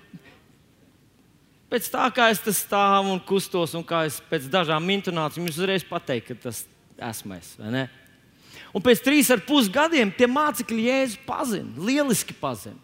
[1.75, 5.83] pēc tā, kā es stāvu un kustos, un kā es pēc dažām intonācijām jums uzreiz
[5.87, 6.63] pateiktu, ka tas
[7.11, 7.51] esmu es.
[8.75, 12.79] Un pēc trīs ar pus gadiem tie mācekļi Jēzu pazina, lieliski pazina.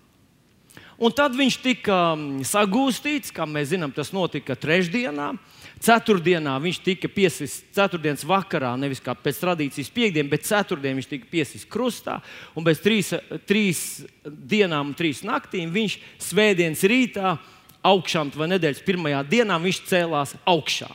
[1.02, 5.32] Un tad viņš tika mm, sagūstīts, kā mēs zinām, tas notika trešdienā.
[5.82, 11.32] Ceturtdienā viņš tika piesists, ceturtdienas vakarā, nevis kā pēc tradīcijas piekdienā, bet ceturtdienā viņš tika
[11.32, 12.20] piesists krustā.
[12.54, 13.10] Un pēc trīs,
[13.50, 13.82] trīs
[14.22, 17.34] dienām trīs naktīm viņš svētdienas rītā
[17.86, 20.90] augšām, vai nedēļas pirmajā dienā, viņš cēlās augšā.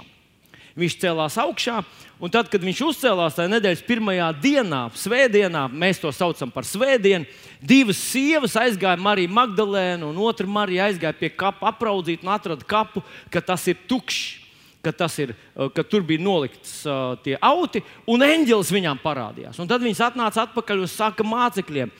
[0.76, 1.78] Viņš cēlās augšā,
[2.20, 7.24] un tad, kad viņš uzcēlās tajā nedēļas pirmajā dienā, svētdienā, mēs to saucam par svētdienu,
[7.64, 13.00] divas sievas aizgāja Marija Magdalēna, un otra Marija aizgāja pie kapa apraudzīt un atrada kapu,
[13.32, 14.42] ka tas ir tukšs.
[14.86, 15.32] Ka, ir,
[15.74, 19.56] ka tur bija nolikts uh, tie auti, un eņģelis viņām parādījās.
[19.58, 21.90] Un tad viņas atnāca atpakaļ un saka mācekļiem: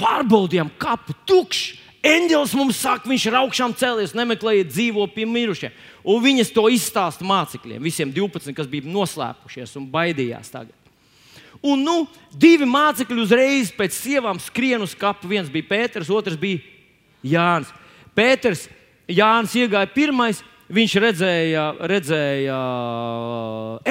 [0.00, 1.74] Pārbaudījām kapu, tukšs!
[2.06, 5.74] Eņģelis mums saka, viņš ir augšām cēlies, nemeklējiet dzīvo pie mirušiem.
[6.06, 10.74] Un viņas to izstāsta mācekļiem, visiem 12, kas bija noslēpušies un baidījās tagad.
[11.66, 11.96] Un nu,
[12.30, 15.30] divi mācekļi uzreiz pēc sievām skrien uz kapu.
[15.30, 16.60] Viens bija Pēters, otrs bija
[17.26, 17.72] Jānis.
[18.16, 18.66] Pēters,
[19.10, 20.42] Jānis iegāja pirmais,
[20.72, 22.60] viņš redzēja, redzēja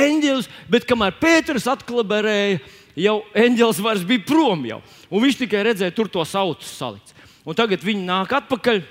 [0.06, 2.62] eņģeļus, bet kamēr Pēters atklaberēja,
[3.00, 4.64] jau eņģelis vairs bija prom.
[4.70, 4.80] Jau.
[5.10, 7.15] Un viņš tikai redzēja tur tos autus salikts.
[7.46, 8.84] Un tagad viņi nāk atpakaļ.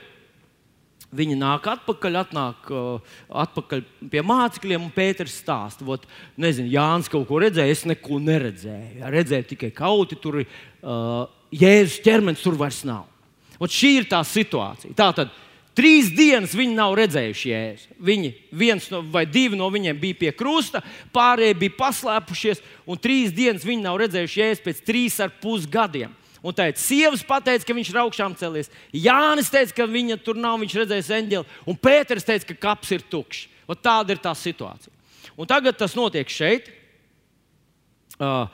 [1.14, 3.14] Viņi nāk atpakaļ, atnāk uh,
[3.44, 6.10] atpakaļ pie mācekļiem, un Pēters stāsta, ka,
[6.42, 8.98] nezinu, Jānis kaut ko redzēja, es neko neredzēju.
[8.98, 13.06] Ja, redzēju tikai kauti, tur ir uh, Jēzus ķermenis, tur vairs nav.
[13.62, 14.94] Un šī ir tā situācija.
[14.98, 15.30] Tātad
[15.78, 17.94] trīs dienas viņi nav redzējuši Jēzu.
[18.10, 20.82] Viņi, viens no, vai divi no viņiem bija pie krusta,
[21.14, 26.10] pārējie bija paslēpušies, un trīs dienas viņi nav redzējuši Jēzu pēc trīs ar pus gadiem.
[26.44, 28.68] Un ir sievas pateica, ka viņš ir augšām cēlies.
[28.92, 31.59] Jānis teica, ka viņa tur nav, viņš redzējis eņģeli.
[31.72, 33.46] Un Pēters teica, ka kaps ir tukšs.
[33.64, 34.92] Un tāda ir tā situācija.
[35.40, 36.68] Un tagad tas notiek šeit.
[38.20, 38.44] Uh,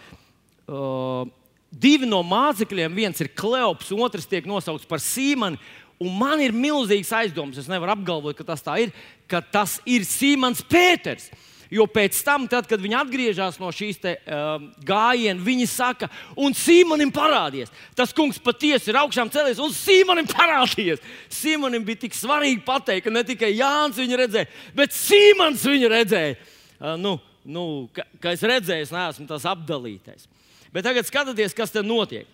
[0.70, 1.26] uh,
[1.70, 5.58] divi no mācekļiem, viens ir Kleops, otrs tiek nosaukts par Sīmanu.
[6.00, 8.94] Un man ir milzīgs aizdoms, es nevaru apgalvot, ka tas tā ir,
[9.28, 11.26] ka tas ir Sīmans Pēters.
[11.70, 16.56] Jo pēc tam, tad, kad viņi atgriežas no šīs te, uh, gājienas, viņi saka, un
[16.56, 17.70] Sīmanim parādījies.
[17.94, 21.04] Tas kungs patiesi ir augšām cēlies, un Sīmanim parādījies.
[21.30, 26.34] Sīmanim bija tik svarīgi pateikt, ka ne tikai Jānis viņu redzēja, bet Sīmans viņu redzēja.
[26.80, 27.14] Uh, nu,
[27.46, 30.26] nu, ka, ka es redzēju, es neesmu tas apdalītais.
[30.74, 32.26] Bet tagad skatieties, kas tur notiek.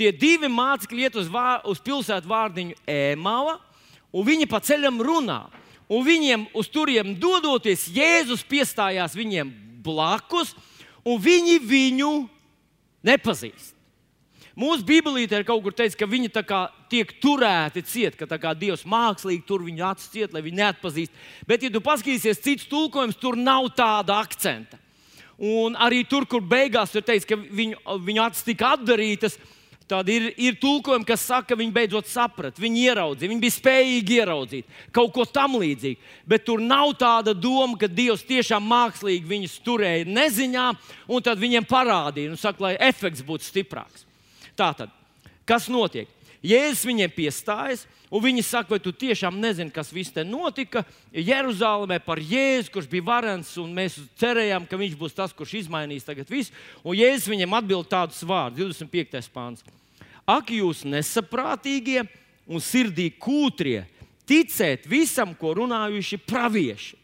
[0.00, 3.58] Tie divi mācekļi iet uz, vār, uz pilsētu vārdiņu Ēmava,
[4.16, 5.42] un viņi pa ceļam runā
[5.90, 9.50] un viņiem uz turiem dodoties, Jēzus piestājās viņiem
[9.82, 10.54] blakus,
[11.04, 12.14] un viņi viņu
[13.06, 13.74] nepazīst.
[14.60, 16.28] Mūsu Bībelīte ir kaut kur teicis, ka viņi
[16.90, 21.14] tiek turēti ciet, ka Dievs mākslīgi tur viņu acis ciet, lai viņi neatpazīst.
[21.48, 24.76] Bet, ja tu paskatīsies citus tulkojumus, tur nav tāda akcenta.
[25.40, 29.38] Un arī tur, kur beigās ir teikts, ka viņu, viņu acis tika atdarītas,
[29.90, 34.18] Tad ir, ir tulkojumi, kas saka, ka viņi beidzot saprata, viņi ieraudzīja, viņi bija spējīgi
[34.20, 35.98] ieraudzīt kaut ko tam līdzīgu.
[36.30, 40.68] Bet tur nav tāda doma, ka Dievs tiešām mākslīgi viņus turēja neziņā,
[41.10, 44.06] un tad viņiem parādīja, un saka, lai efekts būtu stiprāks.
[44.54, 44.94] Tātad,
[45.48, 46.06] kas notiek?
[46.40, 51.98] Jēzus viņiem piestājas, un viņi saka, vai tu tiešām nezini, kas viss te notika Jeruzalemē
[52.00, 56.30] par Jēzu, kurš bija varens, un mēs cerējām, ka viņš būs tas, kurš izmainīs tagad
[56.32, 56.54] visu.
[56.80, 59.28] Un Jēzus viņiem atbild tādus vārdus, 25.
[59.34, 59.66] pāns.
[60.24, 62.06] Ak, jūs nesaprātīgie
[62.48, 63.84] un sirdī kūtrie,
[64.30, 66.96] ticēt visam, ko runājuši pravieši.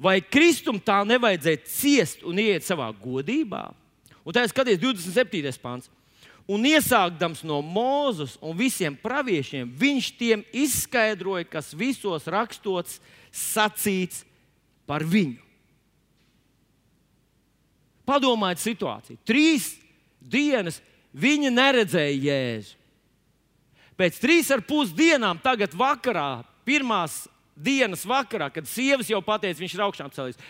[0.00, 3.68] Vai Kristum tā nevajadzēja ciest un iet savā godībā?
[4.24, 5.52] Un tā ir skaties 27.
[5.62, 5.90] pāns.
[6.50, 12.98] Un iesākdams no Mūzes un visiem praviešiem, viņš tiem izskaidroja, kas visos rakstos
[13.32, 14.26] sacīts
[14.84, 15.40] par viņu.
[18.04, 19.22] Padomājiet, situāciju.
[19.24, 19.70] Trīs
[20.20, 20.82] dienas
[21.14, 22.80] Viņi neredzēja Jēzu.
[23.94, 29.76] Pēc trīs ar pus dienām, tagad vakarā, pirmās dienas vakarā, kad sievas jau pateica, viņš
[29.76, 30.40] ir augšām cēlies.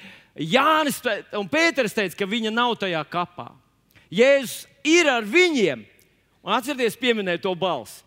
[0.41, 1.03] Jānis
[1.37, 3.51] un Pēters teica, ka viņa nav tajā kapā.
[4.13, 5.85] Jēzus ir ar viņiem.
[6.45, 8.03] Un atcerieties, pieminēt to balsi.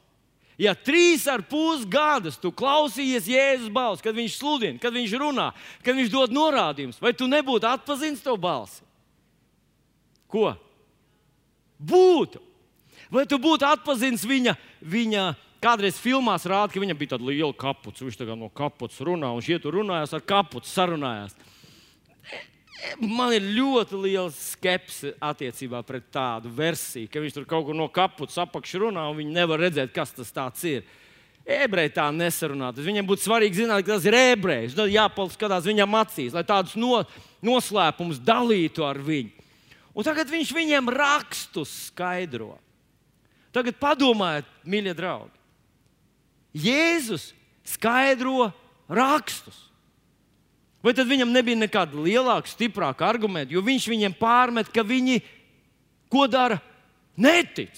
[0.58, 5.52] Ja trīs ar pus gadus tu klausījies Jēzus balsi, kad viņš sludina, kad viņš runā,
[5.86, 8.82] kad viņš dod norādījumus, vai tu nebūtu atpazīstams to balsi?
[10.28, 10.56] Ko?
[11.78, 12.42] Būtu.
[13.14, 15.28] Vai tu būtu atpazīstams viņa, viņa
[15.64, 18.02] kādreiz filmās rāda, ka viņam bija tāda liela kapuca.
[18.02, 21.38] Viņš tā no kapucas runā, un šie tur runājās ar kapucu, sarunājās.
[23.02, 27.88] Man ir ļoti liela skepse attiecībā pret tādu versiju, ka viņš tur kaut kur no
[27.90, 30.86] kapucas apakšā runā, un viņi nevar redzēt, kas tas ir.
[31.48, 32.74] Ebreji tā nesarunā.
[32.76, 34.76] Viņam būtu svarīgi zināt, ka tas ir ebrejs.
[34.76, 37.00] Tad jāpaliek skatās viņam acīs, lai tādus no,
[37.46, 39.32] noslēpumus dalītu ar viņu.
[39.98, 42.58] Un tagad viņš viņiem rakstus skaidro.
[43.56, 45.34] Tagad padomājiet, mīļie draugi.
[46.68, 47.32] Jēzus
[47.66, 48.52] skaidro
[48.90, 49.66] rakstus.
[50.88, 55.19] Vai tad viņam nebija nekāda lielāka, stiprāka argumenta, jo viņš viņiem pārmet, ka viņi
[56.08, 56.62] ko dara?
[57.19, 57.76] Netic.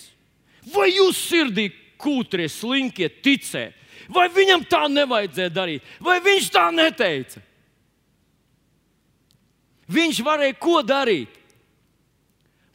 [0.70, 3.74] Vai jūs sirdī kūtrie, slinkie ticēt?
[4.14, 5.90] Vai viņam tā nevajadzēja darīt?
[6.04, 7.42] Vai viņš tā neteica?
[9.90, 11.40] Viņš varēja ko darīt?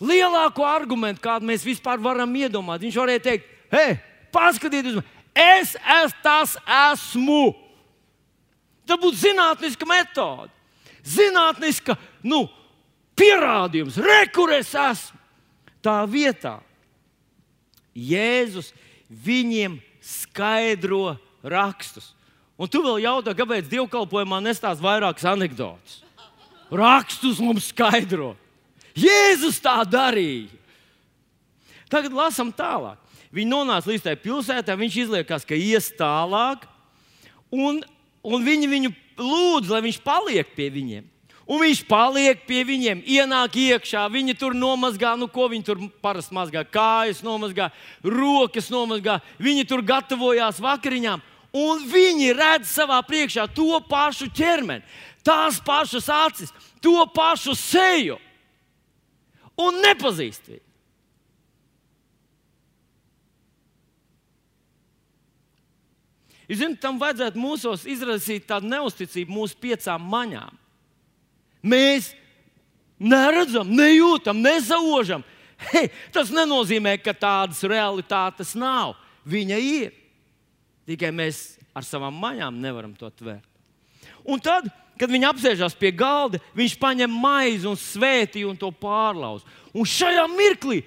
[0.05, 2.83] lielāko argumentu, kādu mēs vispār varam iedomāt.
[2.85, 3.97] Viņš varēja teikt, hei,
[4.35, 5.01] paskatieties,
[5.35, 6.57] es es tas
[6.93, 7.55] esmu.
[8.85, 10.53] Tā būtu zinātniska metode,
[11.05, 12.45] zinātniska nu,
[13.17, 15.21] pierādījums, rekurors esmu.
[15.85, 16.59] Tā vietā
[17.95, 18.73] Jēzus
[19.09, 21.15] viņiem skaidro
[21.45, 22.13] rakstus.
[22.57, 26.01] Un tu vēl jautā, kāpēc dievkalpojumā nestāsta vairākas anekdotas?
[26.73, 28.35] Rakstus mums skaidro.
[28.95, 30.53] Jēzus tā darīja.
[31.91, 32.99] Tagad lasām tālāk.
[33.35, 36.69] Viņi nonāca līdz tai pilsētai, viņš izliekās, ka ies tālāk,
[37.51, 37.81] un,
[38.25, 41.11] un viņi viņu lūdz, lai viņš paliek pie viņiem.
[41.45, 44.07] Un viņš paliek pie viņiem, ienāk iekšā.
[44.09, 46.63] Viņi tur nomazgā, nu, ko viņi tur parasti mazgā.
[46.65, 47.69] Kājas nomazgā,
[48.01, 49.19] rokas nomazgā.
[49.37, 51.21] Viņi tur gatavojās vakariņām.
[51.55, 54.83] Un viņi redz savā priekšā to pašu ķermeni,
[55.23, 56.51] tās pašas acis,
[56.83, 58.17] to pašu seju.
[59.61, 60.64] Un nepazīst viņu.
[66.49, 70.59] Jūs zināt, tam vajadzētu mūsos izraisīt tādu neusticību mūsu piecām maņām.
[71.65, 72.11] Mēs
[73.01, 75.25] neredzam, nejūtam, nezaužam.
[75.71, 78.99] Hei, tas nenozīmē, ka tādas realitātes nav.
[79.25, 79.93] Viņa ir.
[80.85, 83.47] Tikai mēs ar savām maņām nevaram to tvērt.
[84.25, 84.67] Un tad,
[85.01, 89.45] kad viņi apsēžās pie galda, viņš paņem maizi un svētīju un to pārlauz.
[89.73, 90.83] Un šajā mirklī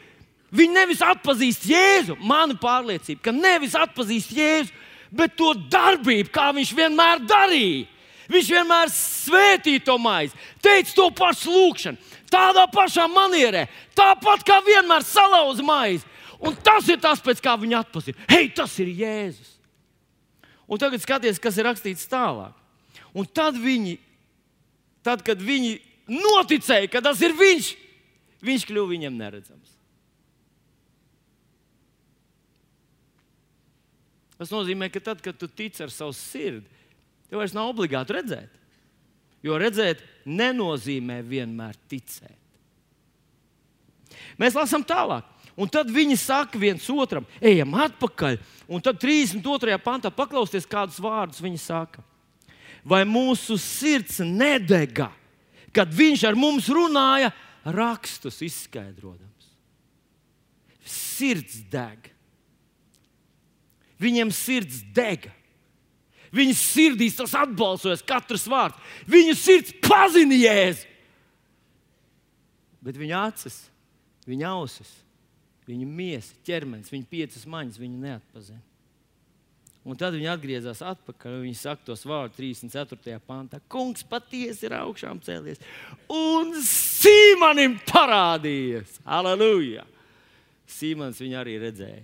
[0.54, 4.72] viņi nevis atpazīst Jēzu, mana pārliecība, ka nevis atpazīst Jēzu,
[5.12, 7.86] bet to darbību, kā viņš vienmēr darīja.
[8.28, 15.06] Viņš vienmēr svētīja to maizi, teica to pašu lūgšanu, tādā pašā manierē, tāpat kā vienmēr
[15.08, 16.04] salauza maizi.
[16.44, 18.20] Un tas ir tas, pēc kā viņi atpazīst.
[18.30, 19.56] Hei, tas ir Jēzus!
[20.68, 22.52] Un tagad skaties, kas ir rakstīts tālāk.
[23.16, 23.96] Un tad viņi,
[25.06, 25.78] tad, kad viņi
[26.12, 27.72] noticēja, ka tas ir viņš,
[28.44, 29.67] viņš kļuva viņam neredzams.
[34.38, 36.68] Tas nozīmē, ka tad, kad tu tici ar savu sirdi,
[37.30, 38.60] tev vairs nav obligāti redzēt.
[39.46, 42.38] Jo redzēt nenozīmē vienmēr ticēt.
[44.38, 45.26] Mēs lasām tālāk.
[45.58, 48.38] Un tad viņi saka viens otram, ejam atpakaļ.
[48.70, 49.80] Un tad 32.
[49.82, 52.04] pantā paklausieties, kādus vārdus viņi saka.
[52.86, 55.10] Vai mūsu sirds nedega,
[55.74, 57.32] kad viņš ar mums runāja,
[57.66, 59.50] rakstus izskaidrojams?
[60.88, 62.14] Sirds deg.
[64.02, 65.32] Viņiem sirds dega.
[66.36, 68.78] Viņas sirdīs tas atbalsojas, katrs vārds.
[69.10, 70.86] Viņu sirds pazina jēzu.
[72.84, 73.56] Bet viņa acis,
[74.28, 74.92] viņa ausis,
[75.68, 78.62] viņa miesa, ķermenis, viņa piecas maņas, viņa neatpazina.
[79.88, 81.38] Un tad viņi atgriezās atpakaļ.
[81.46, 83.22] Viņi saka tos vārdus 34.
[83.24, 83.62] pantā.
[83.72, 85.62] Kungs patiesi ir augšām cēlies
[86.12, 88.98] un Sīmanim parādījies.
[89.08, 89.86] Aleluja!
[90.68, 92.04] Sīmans viņu arī redzēja.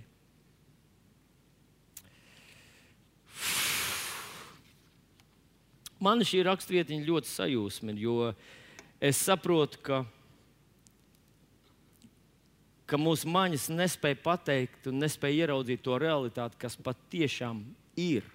[6.04, 8.32] Man šī raksturvietiņa ļoti sajūsmina, jo
[9.00, 10.02] es saprotu, ka,
[12.88, 17.62] ka mūsu maņas nespēja pateikt un nespēja ieraudzīt to realitāti, kas patiešām
[18.00, 18.26] ir,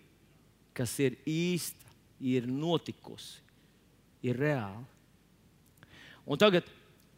[0.78, 1.86] kas ir īsta,
[2.20, 3.40] ir notikusi,
[4.26, 4.84] ir reāla.
[6.30, 6.68] Un tagad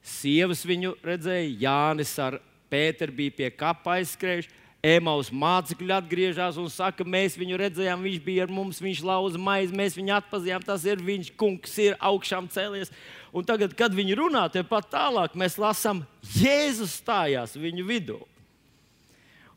[0.05, 2.39] sievas viņu redzēja, Jānis ar
[2.71, 4.51] Pēteru bija pie kapa aizskrējuši.
[4.81, 9.75] Emaus mācekļi atgriežas un saka, mēs viņu redzējām, viņš bija ar mums, viņš lauza maizi,
[9.77, 10.63] mēs viņu atpazījām.
[10.65, 12.89] Tas ir viņš, kungs, ir augšām cēlies.
[13.29, 16.01] Un tagad, kad viņi runā, tepat tālāk mēs lasām,
[16.33, 18.17] Jēzus stājās viņu vidū.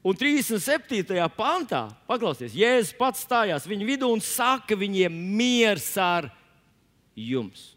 [0.04, 1.16] Un 37.
[1.32, 6.28] pantā, paklausieties, Jēzus pats stājās viņu vidū un saka viņiem, miers ar
[7.16, 7.70] jums.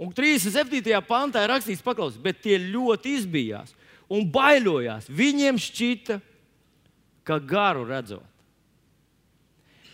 [0.00, 0.88] Un 37.
[1.04, 3.76] pantā ir rakstīts, paklausieties, bet tie ļoti izbijās
[4.12, 5.08] un baidījās.
[5.12, 6.18] Viņiem šķita,
[7.28, 8.24] ka garu redzot.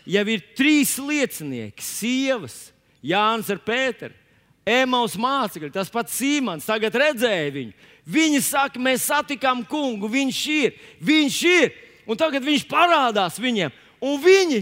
[0.05, 2.69] Jau ir trīs liecinieki, sievas,
[3.05, 4.13] Jānis ar Pēteru,
[4.65, 7.73] Emaus mācekļi, tas pats Sīmans, tagad redzēja viņu.
[8.05, 11.73] Viņi saka, mēs satikām kungu, viņš ir, viņš ir,
[12.09, 13.73] un tagad viņš parādās viņiem.
[14.05, 14.61] Un viņi,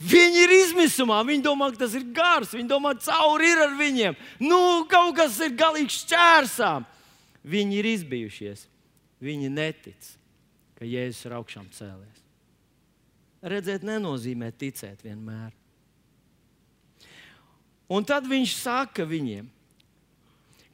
[0.00, 3.76] viņi ir izmisumā, viņi domā, ka tas ir gars, viņi domā, ka cauri ir ar
[3.76, 4.16] viņiem.
[4.40, 6.88] Nu, kaut kas ir galīgi šķērsām.
[7.40, 8.66] Viņi ir izbijušies.
[9.20, 10.10] Viņi netic,
[10.78, 12.26] ka Jēzus ir augšām cēlies.
[13.40, 15.52] Redzēt nenozīmē ticēt vienmēr.
[17.90, 19.48] Un tad viņš saka viņiem,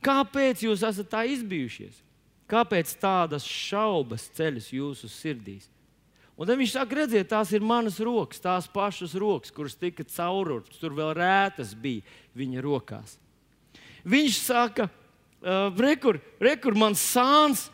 [0.04, 2.02] kāpēc jūs esat tā izbijušies?
[2.46, 5.66] Kāpēc tādas šaubas ceļas jūsu sirdīs?
[6.36, 10.76] Un tad viņš saka, redziet, tās ir manas rokas, tās pašas rokas, kuras tika caururtas,
[10.78, 12.04] tur vēl rētas bija
[12.36, 13.16] viņa rokās.
[14.06, 14.90] Viņš saka,
[15.80, 17.70] rekur, rekur man sāns,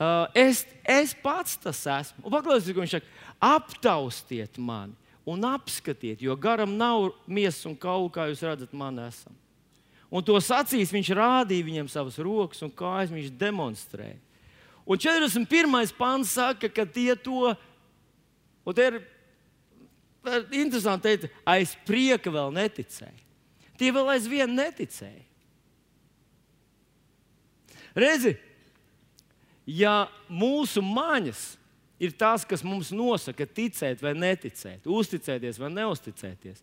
[0.00, 2.24] Uh, es, es pats tas esmu.
[2.24, 3.10] Un paklausieties, ko viņš saka,
[3.50, 4.96] aptaustiet mani
[5.28, 9.34] un apskatiet, jo garam nav miesas un kaulu, kā jūs redzat, man esam.
[10.10, 14.18] Un to sacīs viņš rādīja viņam savas rokas un kājas, viņš demonstrēja.
[14.88, 15.92] Un 41.
[15.94, 17.52] pāns saka, ka tie to,
[18.66, 18.98] un te ir
[20.50, 23.20] interesanti teikt, aiz prieka vēl neticēja.
[23.78, 25.22] Tie vēl aizvien neticēja.
[27.96, 28.34] Redzi,
[29.66, 31.54] ja mūsu maņas
[32.00, 36.62] ir tas, kas mums nosaka, ticēt vai neticēt, uzticēties vai neusticēties,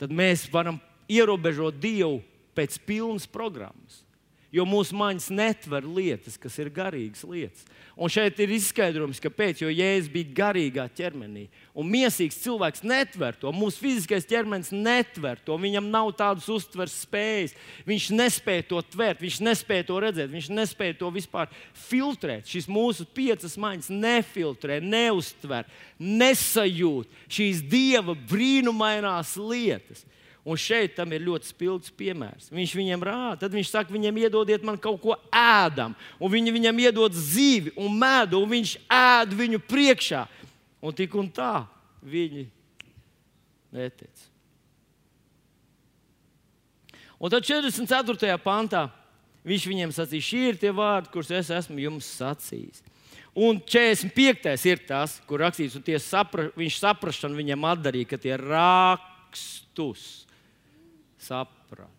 [0.00, 2.22] tad mēs varam ierobežot Dievu
[2.56, 4.02] pēc pilnas programmas.
[4.48, 7.66] Jo mūsu maņas netver lietas, kas ir garīgas lietas.
[8.00, 9.60] Un šeit ir izskaidrojums, kāpēc.
[9.60, 11.44] Jo Jēzus bija garīgā ķermenī.
[11.76, 13.52] Un mīsīgs cilvēks netver to.
[13.52, 15.58] Mūsu fiziskais ķermenis netver to.
[15.60, 17.52] Viņam nav tādas uztveres spējas.
[17.88, 21.52] Viņš nespēja to tvert, viņš nespēja to redzēt, viņš nespēja to vispār
[21.88, 22.48] filtrēt.
[22.48, 25.68] Šīs mūsu piecas maņas nefiltrē, neuztver,
[26.00, 30.08] nesajūt šīs dieva brīnumainās lietas.
[30.48, 32.46] Un šeit tam ir ļoti spilgts piemērs.
[32.54, 36.78] Viņš viņiem rāda, tad viņš saka, viņiem iedodiet man kaut ko ēdam, un viņi viņam
[36.86, 40.22] iedod zīvi un medu, un viņš ēd viņu priekšā.
[40.80, 41.66] Un tik un tā
[42.00, 42.46] viņi
[43.76, 44.24] netic.
[47.18, 48.38] Un tad 44.
[48.40, 48.86] pantā
[49.48, 52.80] viņš viņiem sacīja, šie ir tie vārdi, kurus es esmu jums sacījis.
[53.36, 54.56] Un 45.
[54.70, 60.27] ir tas, kur rakstīts, un sapra, viņš saprašanu viņam atdarīja, ka tie rakstus
[61.22, 61.90] saprat.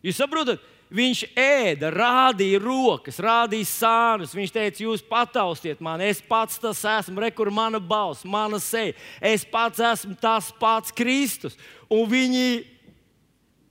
[0.00, 4.34] Jūs saprotat, viņš ēda, rādīja rokas, rādīja sānus.
[4.36, 8.96] Viņš teica, jūs pataustiet mani, es pats tas esmu, re, kur mana balss, mana seja.
[9.20, 11.58] Es pats esmu tas pats Kristus.
[11.92, 12.46] Un viņi,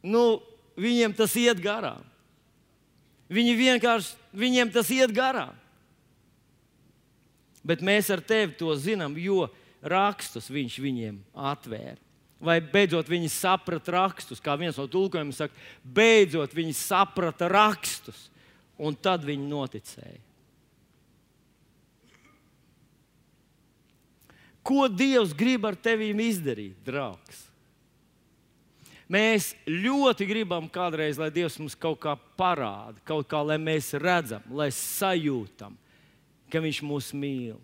[0.05, 0.25] nu,
[0.79, 2.05] viņiem tas iet garām.
[3.29, 5.57] Viņi vienkārši, viņiem tas iet garām.
[7.65, 9.49] Bet mēs ar tevi to zinām, jo
[9.85, 12.08] rakstus viņš viņiem atvēra
[12.39, 18.29] vai beidzot viņi saprata rakstus, kā viens no tulkojumiem saka, beidzot viņi saprata rakstus,
[18.79, 20.23] un tad viņi noticēja.
[24.63, 27.45] Ko Dievs grib ar tevi izdarīt, draugs?
[29.09, 34.43] Mēs ļoti gribam kādreiz, lai Dievs mums kaut kā parāda, kaut kā lai mēs redzam,
[34.53, 35.73] lai sajūtam,
[36.49, 37.57] ka Viņš mūs mīl,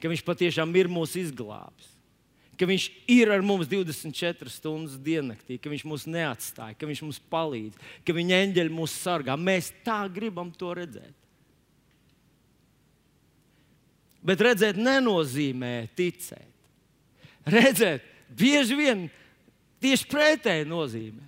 [0.00, 1.95] ka Viņš patiešām ir mūsu izglābis
[2.58, 7.20] ka Viņš ir ar mums 24 stundas diennaktī, ka Viņš mūs neatstāja, ka Viņš mums
[7.32, 9.36] palīdz, ka Viņa eņģeļi mūs sargā.
[9.36, 11.14] Mēs tā gribam to redzēt.
[14.26, 16.50] Bet redzēt nenozīmē ticēt.
[17.46, 19.06] Redzēt bieži vien
[19.78, 21.22] tieši pretēji nozīmē.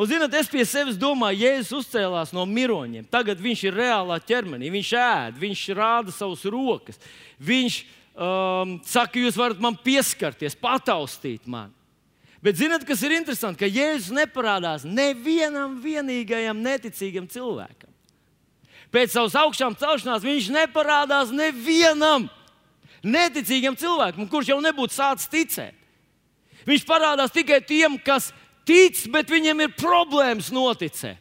[0.00, 3.04] Un, zinot, es pie sevis domāju, Jēzus uzcēlās no miroņiem.
[3.12, 6.96] Tagad viņš ir reālā ķermenī, viņš ēd, viņš rāda savas rokas.
[7.36, 11.74] Viņš ir um, saka, jūs varat man pieskarties, pataustīt mani.
[12.40, 17.90] Bet zināt, kas ir interesanti, ka Jēzus neparādās nevienam vienīgajam neticīgam cilvēkam.
[18.90, 22.30] Pēc savas augšām celšanās viņš neparādās nevienam
[23.04, 25.76] neticīgam cilvēkam, kurš jau nebūtu sācis ticēt.
[26.68, 28.30] Viņš parādās tikai tiem, kas
[28.68, 31.20] tic, bet viņiem ir problēmas noticēt.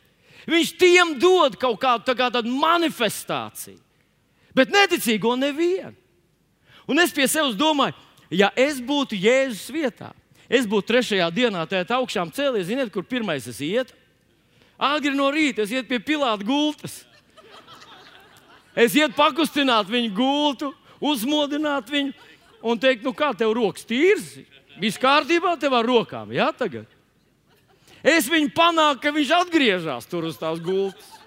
[0.49, 3.77] Viņš tiem dod kaut kādu kā manifestāciju,
[4.55, 5.98] bet neticīgo nevienu.
[6.89, 7.93] Un es pie sevis domāju,
[8.33, 10.09] ja es būtu Jēzus vietā,
[10.49, 13.93] es būtu trešajā dienā tādā augšām cēlies, ziniet, kur pirmais es ietu?
[14.79, 17.03] Agri no rīta es ietu pie Pilāta gultas.
[18.73, 20.71] Es ietu pakustināt viņu gultu,
[21.03, 22.15] uzmodināt viņu
[22.65, 24.39] un teikt, nu kā tev rokas tīrs?
[24.79, 26.87] Viss kārtībā tev ar rokām, jā, tagad.
[28.01, 31.18] Es viņu panāku, ka viņš atgriežas tur uz tās gultas.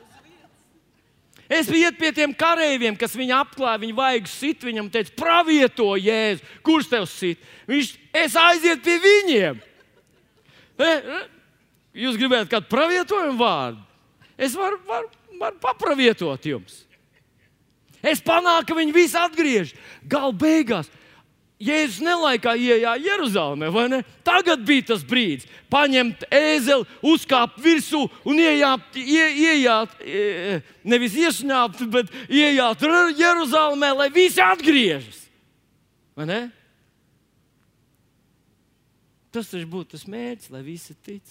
[1.53, 6.47] Es biju pie tiem kareiviem, kas viņu apklāja, viņa vajag sit viņam, teica, pravieto jēzu,
[6.65, 7.43] kurš tev sit?
[7.69, 7.91] Viņš,
[8.23, 9.61] es aizietu pie viņiem.
[11.93, 13.83] Jūs gribētu kādu pravietojumu vārdu?
[14.41, 15.11] Es varu, varu,
[15.43, 16.81] varu papravietot jums.
[18.03, 19.77] Es panāku, ka viņi visi atgriežas.
[20.09, 20.89] Galu beigās
[21.63, 24.01] Jēzus nelaikā ienāca Jeruzalemē, vai ne?
[24.27, 30.03] Tagad bija tas brīdis, paņemt ēzeli, uzkāpt virsū un ienākt, ie, ienākt
[30.83, 32.83] nevis iesņāpt, bet ienākt
[33.19, 35.23] Jeruzalemē, lai visi atgriežas.
[36.19, 36.41] Vai ne?
[39.33, 41.25] Tas taču būtu tas mērķis, lai visi tic.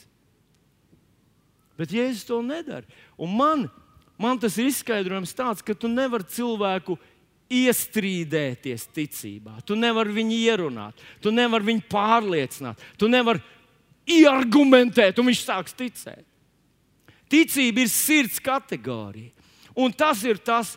[1.78, 2.88] Bet Jēzus to nedara.
[3.20, 3.68] Un man,
[4.22, 7.11] man tas ir izskaidrojums tāds, ka tu nevari cilvēku izdarīt
[7.52, 9.60] iestrīdēties ticībā.
[9.68, 13.44] Tu nevari viņu ierunāt, tu nevari viņu pārliecināt, tu nevari
[14.12, 16.26] ieargumentēt, un viņš sāks ticēt.
[17.32, 19.32] Ticība ir sirds kategorija.
[19.80, 20.74] Un tas ir tas,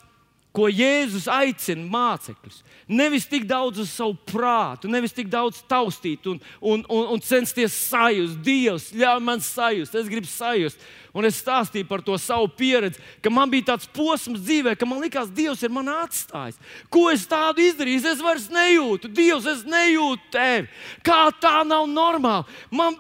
[0.55, 2.61] ko Jēzus aicina mācekļus.
[2.87, 7.75] Nevis tik daudz uz savu prātu, nevis tik daudz taustīt un, un, un, un censties
[7.89, 8.37] sajust.
[8.45, 10.85] Dievs, ļauj man sajust, es gribu sajust.
[11.15, 15.03] Un es stāstīju par to savu pieredzi, ka man bija tāds posms dzīvē, ka man
[15.03, 16.59] likās, Dievs ir man atstājis.
[16.91, 18.03] Ko es tādu izdarīju?
[18.11, 20.71] Es vairs nejūtu, Dievs, es nejūtu tevi.
[21.07, 22.59] Kā tā nav normāli?
[22.75, 22.99] Man,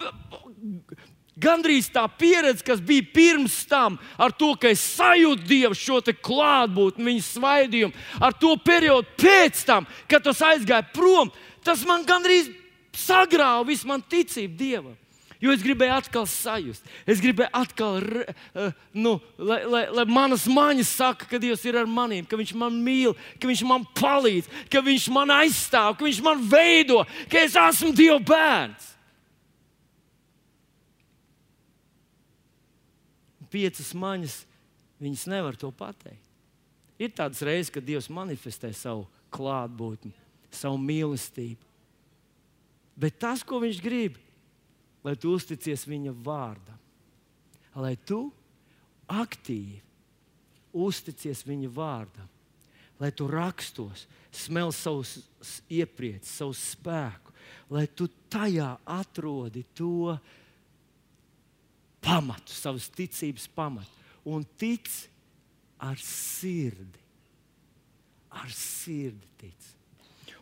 [1.34, 7.08] Gandrīz tā pieredze, kas bija pirms tam, ar to, ka es sajūtu Dievu šo klātbūtni,
[7.08, 11.32] viņa svaidījumu, ar to periodu pēc tam, kad tas aizgāja prom,
[11.66, 12.52] tas man gandrīz
[12.94, 14.94] sagrāva visu manu ticību Dievam.
[15.42, 20.94] Jo es gribēju atkal sajust, es gribēju atkal, uh, nu, lai, lai, lai manas maņas
[21.02, 23.12] saka, ka Dievs ir ar maniem, ka Viņš man mīl,
[23.42, 27.92] ka Viņš man palīdz, ka Viņš man aizstāv, ka Viņš man veido, ka es esmu
[27.92, 28.93] Dieva bērns.
[33.54, 34.40] Piecas maņas,
[35.02, 36.22] viņas nevar to pateikt.
[36.98, 40.12] Ir tādas reizes, kad Dievs manifestē savu klātbūtni,
[40.54, 41.62] savu mīlestību.
[42.98, 44.18] Bet tas, ko Viņš grib,
[45.04, 46.78] lai tu uzticies viņa vārdam,
[47.74, 48.28] lai tu
[49.10, 49.82] aktīvi
[50.74, 52.28] uzticies viņa vārdam,
[52.98, 55.20] lai tu rakstos, smel savus
[55.70, 57.34] iepriecus, savu spēku,
[57.70, 60.16] lai tu tajā atrodi to
[62.04, 64.88] pamatu, savas ticības pamatu un tic
[65.78, 67.02] ar sirdi.
[68.34, 69.68] Ar sirdi tic.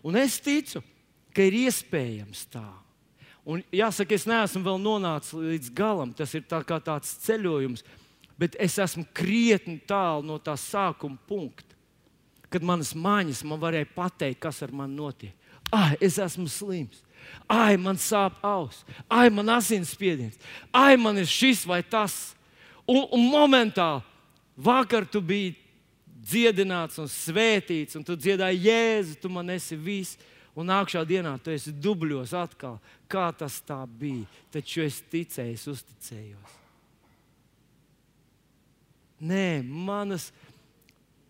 [0.02, 0.82] Un es ticu,
[1.34, 2.66] ka ir iespējams tā.
[3.42, 6.12] Un jāsaka, es neesmu vēl nonācis līdz galam.
[6.14, 7.82] Tas ir tā tāds ceļojums,
[8.38, 11.76] bet es esmu krietni tālu no tā sākuma punkta,
[12.52, 15.34] kad manas mājas man varēja pateikt, kas ar mani notiek.
[15.72, 17.00] Ah, es esmu slims.
[17.50, 20.38] Ai, man sāp auss, ai, man asinsspiediens,
[20.72, 22.32] ai, man ir šis vai tas.
[22.88, 24.02] Un, un momentāli
[24.56, 25.54] vakar tu biji
[26.22, 30.18] dziedināts un svētīts, un tu dziedāji, Jēzu, tu man esi viss
[30.54, 32.78] un nākamā dienā tu esi dubļos atkal.
[33.10, 34.26] Kā tas tā bija?
[34.52, 36.58] Taču es ticēju, es uzticējos.
[39.22, 40.30] Nē, manas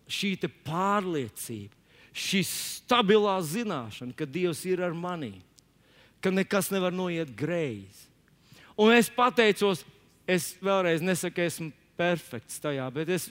[0.09, 0.35] šī
[0.65, 1.75] pārliecība,
[2.13, 5.35] šī stabilā zināšana, ka Dievs ir ar mani,
[6.23, 8.07] ka nekas nevar noiet greizi.
[8.79, 9.83] Un es pateicos,
[10.25, 11.69] es vēlreiz nesaku, esmu
[11.99, 13.27] perfekts tajā, bet es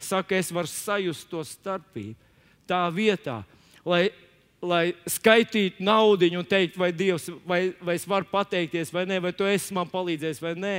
[0.00, 2.16] saku, es varu sajust to starpību.
[2.66, 3.40] Tā vietā,
[3.86, 4.08] lai
[4.66, 9.32] lai skaitītu naudu un teikt, vai Dievs, vai, vai es varu pateikties, vai nē, vai
[9.36, 10.74] tu esi man palīdzējis, vai nē.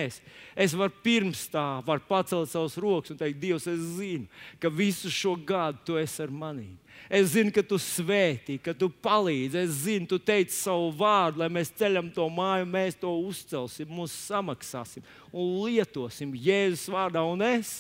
[0.55, 4.27] Es varu pirms tā var pacelt savus rokas un teikt, Dievs, es zinu,
[4.61, 6.69] ka visu šo gadu tu esi ar mani.
[7.07, 9.61] Es zinu, ka tu svētī, ka tu palīdzi.
[9.61, 14.17] Es zinu, tu teici savu vārdu, lai mēs ceļam to māju, mēs to uzcelsim, mūsu
[14.27, 17.23] samaksāsim un lietosim Jēzus vārdā.
[17.23, 17.79] Un es,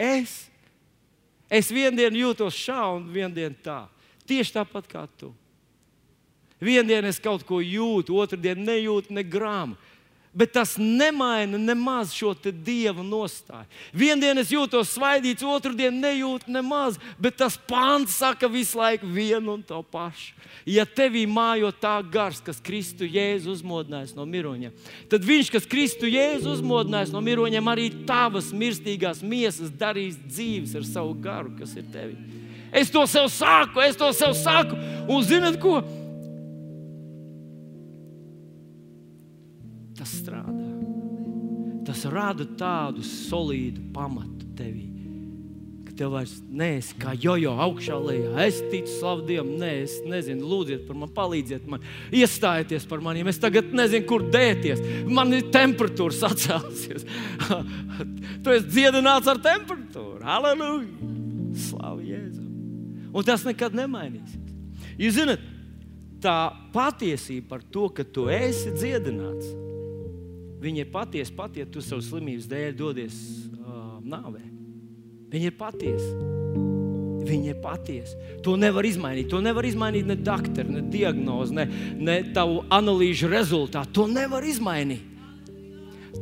[0.00, 0.34] es,
[1.46, 3.84] es vienu dienu jūtos šā un vienu dienu tā.
[4.26, 5.30] Tieši tāpat kā tu.
[6.64, 9.92] Vienu dienu es kaut ko jūtu, otru dienu nejūtu ne grāmatu.
[10.34, 13.68] Bet tas nemaina nemaz šo dieva nostāju.
[13.94, 19.54] Vienu es jūtos svaidīts, otru dienu nejūtu nemaz, bet tas pāns saka visu laiku vienu
[19.54, 20.34] un to pašu.
[20.66, 24.74] Ja tevī mājo tā gars, kas Kristu Jēzu uzmodinājis no miroņiem,
[25.12, 30.88] tad viņš, kas Kristu Jēzu uzmodinājis no miroņiem, arī tavas mirstīgās miesas darīs dzīves ar
[30.88, 32.18] savu garu, kas ir tevī.
[32.74, 34.74] Es to sev saku, es to sev saku.
[35.06, 35.78] Un zinat ko?
[40.04, 40.66] Tas strādā.
[41.88, 44.90] Tas rada tādu solīdu pamatu tevī.
[45.94, 48.32] Tev vairs neesi kā jojo augšā lejā.
[48.42, 53.30] Es ticu, slavu Dievam, nē, es nezinu, lūdziet par mani, palīdziet man, iestājieties par maniem.
[53.30, 54.82] Es tagad nezinu, kur dēties.
[55.06, 57.06] Man ir temperatūra sacēlusies.
[58.42, 60.18] tu esi dziedināts ar temperatūru.
[60.26, 61.12] Halleluja!
[61.68, 62.42] Slavu Jēzu!
[63.14, 64.42] Un tas nekad nemainīsies.
[64.98, 65.46] Jūs zināt,
[66.18, 66.38] tā
[66.74, 69.54] patiesība par to, ka tu esi dziedināts,
[70.64, 73.16] viņa ir patiesa pat, ja tu savu slimības dēļ dodies
[73.58, 74.42] uh, nāvē.
[75.34, 76.12] Viņa ir patiesa.
[77.24, 78.18] Viņa ir patiesa.
[78.44, 79.30] To nevar izmainīt.
[79.32, 81.64] To nevar izmainīt ne doktori, ne diagnoze, ne,
[81.96, 83.94] ne tavu analīžu rezultātu.
[83.96, 85.10] To nevar izmainīt.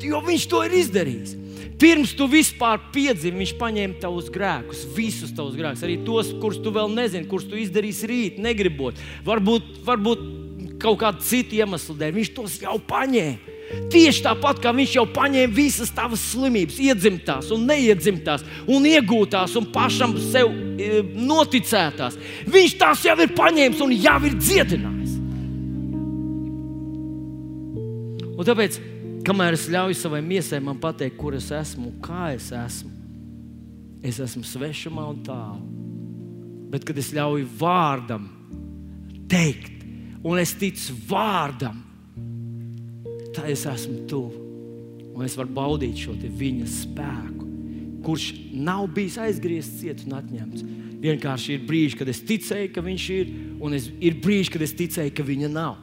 [0.03, 1.35] Jo viņš to ir izdarījis.
[1.83, 6.71] Pirms tu vispār piedzimi, viņš paņēma tavus grēkus, visus tavus grēkus, arī tos, kurus tu
[6.75, 9.01] vēl nezini, kurus tu izdarīsi rīt, negribot.
[9.27, 10.23] Varbūt, varbūt
[10.83, 12.15] kaut kāda cita iemesla dēļ.
[12.21, 13.52] Viņš tos jau paņēma.
[13.93, 19.69] Tieši tāpat kā viņš jau paņēma visas tavas slimības, iedzimtās un neiedzimtās, un iegūtās un
[19.73, 22.19] pašam sev e, noticētās.
[22.53, 25.19] Viņš tās jau ir paņēmis un jau ir dziedinājis.
[28.33, 28.81] Un tāpēc
[29.23, 32.91] Kamēr es ļauju savai miesai man pateikt, kur es esmu un kā es esmu,
[34.03, 35.63] es esmu svešumā un tālu.
[36.73, 38.25] Bet, kad es ļauju vārdam
[39.31, 39.85] teikt,
[40.27, 41.79] un es ticu vārdam,
[43.35, 44.41] tad es esmu tuvu.
[45.13, 47.49] Un es varu baudīt šo viņa spēku,
[48.07, 50.65] kurš nav bijis aizgriezts, ciets un atņemts.
[51.03, 54.75] Vienkārši ir brīži, kad es ticēju, ka viņš ir, un es, ir brīži, kad es
[54.79, 55.77] ticēju, ka viņa nav.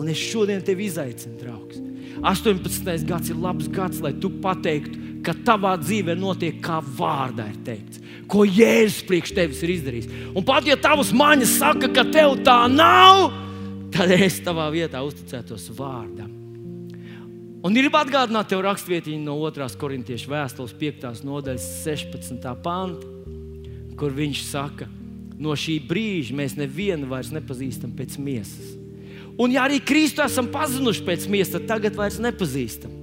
[0.00, 1.82] Un es šodien tevi izaicinu, draugs.
[2.20, 3.04] 18.
[3.08, 8.00] gads ir labs gads, lai tu pateiktu, ka tavā dzīvē notiek kā vārdā ir teikts,
[8.30, 10.10] ko Jēzus priekš tevis ir izdarījis.
[10.36, 13.28] Un pat ja tavs maņas saka, ka tev tā nav,
[13.94, 16.36] tad es tavā vietā uzticētos vārdam.
[17.60, 19.66] Un gribu atgādināt tev rakstvietiņu no 2.
[19.80, 21.10] korintiešu vēstules 5.
[21.28, 22.46] nodaļas 16.
[22.64, 23.10] panta,
[24.00, 24.88] kur viņš saka,
[25.36, 28.72] no šī brīža mēs nevienu vairs nepazīstam pēc miesas.
[29.40, 32.96] Un, ja arī Kristu esam pazinuši pēc miesas, tad tagad vairs nepazīstam.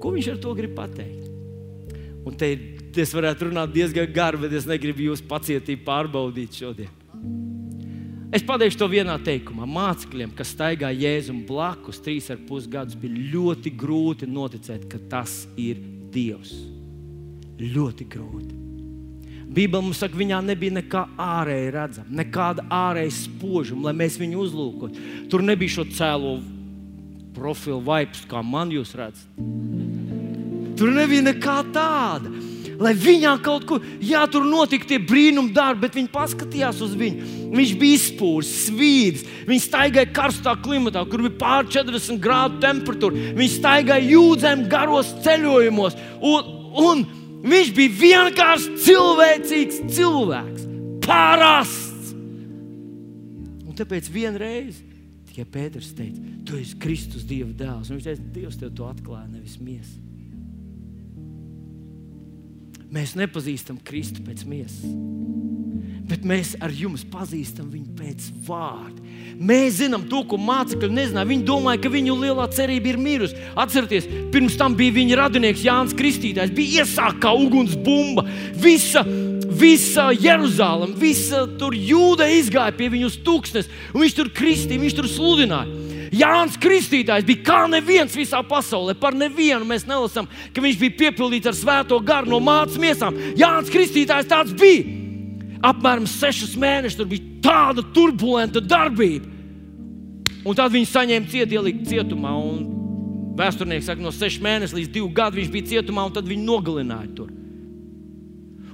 [0.00, 1.23] Ko viņš ar to grib pateikt?
[2.24, 2.50] Un te
[2.96, 6.92] es varētu runāt diezgan gari, bet es negribu jūsu pacietību pārbaudīt šodien.
[8.34, 9.66] Es pateikšu to vienā teikumā.
[9.70, 15.44] Mācekļiem, kas staigāja Jēzum blakus trīs ar pus gadus, bija ļoti grūti noticēt, ka tas
[15.60, 15.78] ir
[16.14, 16.50] Dievs.
[17.60, 18.60] Ļoti grūti.
[19.54, 25.08] Bībelē mums saka, viņā nebija nekā ārēji redzama, nekāda ārēja spožuma, lai mēs viņu uzlūkotu.
[25.30, 26.38] Tur nebija šo cēlo
[27.36, 29.93] profilu vaips, kā man jūs redzat.
[30.78, 32.32] Tur nebija nekā tāda.
[32.80, 37.28] Lai viņā kaut kur, jā, tur notika tie brīnumi darbi, bet viņi paskatījās uz viņu.
[37.54, 43.34] Viņš bija izpūris, svīdis, viņš staigāja karstā klimatā, kur bija pār 40 grādu temperatūra.
[43.38, 46.50] Viņš staigāja jūdzēm garos ceļojumos, un,
[46.82, 47.04] un
[47.46, 50.66] viņš bija vienkārši cilvēcīgs cilvēks,
[51.06, 52.14] parasts.
[53.64, 54.82] Un tāpēc vienreiz
[55.30, 57.90] tikai Pēters teica, tu esi Kristus Dieva dēls.
[57.90, 60.03] Un viņš teica, Dievs tev to atklāja, nevis miesa.
[62.94, 64.84] Mēs nepazīstam Kristu pēc miesas,
[66.06, 69.02] bet mēs ar jums pazīstam viņu pēc vārda.
[69.34, 71.26] Mēs zinām to, ko mācekļi nezināja.
[71.26, 73.34] Viņi domāja, ka viņu lielā cerība ir mirusi.
[73.58, 78.28] Atcerieties, pirms tam bija viņa radinieks Jānis Kristītājs, bija iesākta kā ugunsbumba.
[78.62, 79.02] Visa
[79.54, 84.96] visa Jeruzalem, visa tur jūda izgāja pie viņu uz tūkstnes, un viņš tur kristīja, viņš
[84.98, 85.93] tur sludināja.
[86.14, 88.94] Jānis Kristītājs bija kā neviens visā pasaulē.
[88.98, 93.20] Par nevienu mēs nelasām, ka viņš bija piepildīts ar svēto garu no mācības miesām.
[93.40, 94.84] Jānis Kristītājs tāds bija.
[95.64, 99.30] Apmēram sešus mēnešus tur bija tāda turbulenta darbība.
[100.44, 102.34] Un tad viņi saņēma cietu, ielikt cietumā.
[103.38, 107.10] Vēsturnieks saka, no sešiem mēnešiem līdz diviem gadiem viņš bija cietumā, un tad viņi nogalināja
[107.16, 107.32] tur.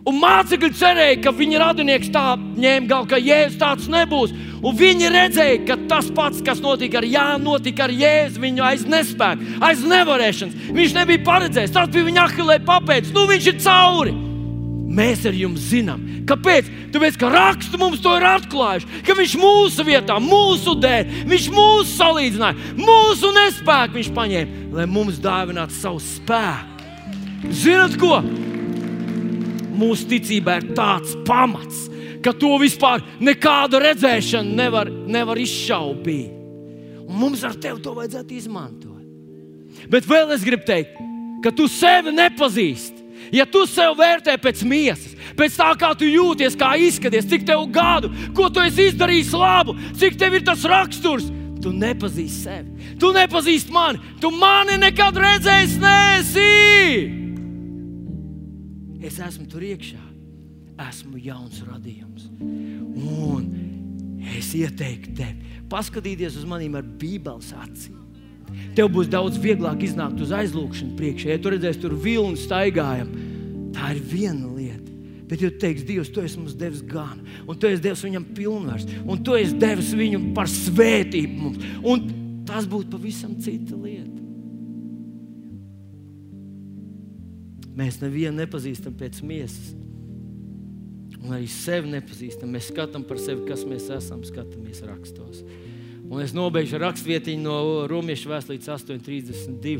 [0.09, 4.33] Un mācekļi cerēja, ka viņa radinieks tā ņēma galvu, ka Jēzus tāds nebūs.
[4.61, 8.83] Un viņi redzēja, ka tas pats, kas notika ar Jānu, notika ar Jēzu, viņu aiz
[8.89, 10.67] nespēku, aiz nevarēšanas.
[10.77, 14.13] Viņš nebija paredzējis, tas bija viņa ahilē papēdis, nu viņš ir cauri.
[14.91, 16.69] Mēs ar jums zinām, kāpēc?
[16.91, 21.95] Tāpēc, ka rakstu mums to ir atklājuši, ka viņš mūsu vietā, mūsu dēļ, viņš mūsu
[21.95, 26.89] salīdzināja, mūsu nespēku viņš paņēma, lai mums dāvinātu savu spēku.
[27.55, 28.19] Zinat ko?
[29.81, 31.87] mūsu ticībā ir tāds pamats,
[32.25, 36.37] ka to vispār nekāda redzēšana nevar, nevar izšaubīt.
[37.11, 38.89] Un mums ar tevi to vajadzētu izmantot.
[39.91, 40.99] Bet vēl es gribu teikt,
[41.43, 42.99] ka tu sevi nepazīsti.
[43.35, 47.67] Ja tu sev vērtē pēc miesas, pēc tā, kā tu jūties, kā izskaties, cik tev
[47.71, 51.29] gadu, ko tu esi izdarījis labu, cik tev ir tas raksturs,
[51.63, 52.91] tu nepazīsti sevi.
[52.99, 56.49] Tu nepazīsti mani, tu mani nekad redzējis, nesi.
[59.07, 60.01] Es esmu tur iekšā,
[60.89, 62.29] esmu jauns radījums.
[62.41, 63.49] Un
[64.37, 65.41] es ieteiktu tev,
[65.73, 67.99] paskatīties uz maniem ar Bībeles acīm.
[68.75, 71.35] Tev būs daudz vieglāk iznākt uz aizlūgšanu priekšā.
[71.35, 73.13] Ja tu redzēsi, tur vilni staigājam,
[73.77, 74.91] tā ir viena lieta.
[75.31, 78.25] Bet, ja tu teiksi, Dievs, tu esi mums devis gan, un tu esi devis viņam
[78.35, 82.09] pilnvars, un tu esi devis viņu par svētību mums, un
[82.49, 84.19] tas būtu pavisam cita lieta.
[87.79, 89.71] Mēs nevienu nepazīstam pēc miesas.
[91.21, 92.53] Un arī sevi nepazīstam.
[92.55, 95.43] Mēs skatām par sevi, kas mēs esam, skatāmies rakstos.
[96.11, 97.57] Un es nobeigšu rakstvietiņu no
[97.91, 99.77] Romas vēstures 8,32.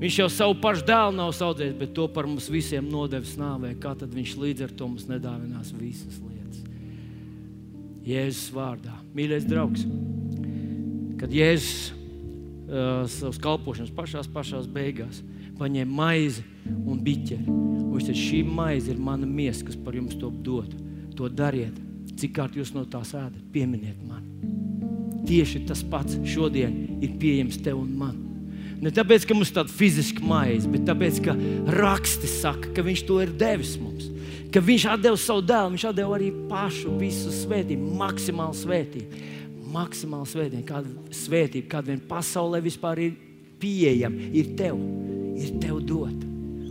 [0.00, 3.72] Viņš jau savu pašu dēlu nav audzējis, bet to par mums visiem nodevis nāvē.
[3.80, 6.60] Kā tad viņš līdz ar to mums nedāvinās visas lietas?
[8.04, 8.98] Jēzus vārdā.
[9.16, 9.86] Mīļais draugs,
[11.20, 15.22] kad Jēzus uh, savas kalpošanas pašās, pašās beigās
[15.60, 17.44] paņēma maizi un biķeri.
[17.46, 20.72] Un viņš teica, šī maize ir mana miesa, kas par jums to dod.
[21.18, 21.76] To dariet.
[22.20, 24.24] Cik kārt jūs no tās ēdat, pieminiet man.
[25.28, 28.18] Tieši tas pats šodien ir pieejams tev un man.
[28.80, 31.34] Ne tāpēc, ka mums ir tāda fiziska maize, bet tāpēc, ka
[31.76, 34.08] raksti saka, ka viņš to ir devis mums.
[34.50, 39.26] Ka viņš deva savu dēlu, viņš deva arī pašu visu svētību, maksimālu svētību.
[39.70, 43.14] Maksimāli svētība, kāda svētība, kāda vien pasaulē vispār ir
[43.60, 44.80] pieejama, ir tev
[45.40, 46.28] ir tev dota,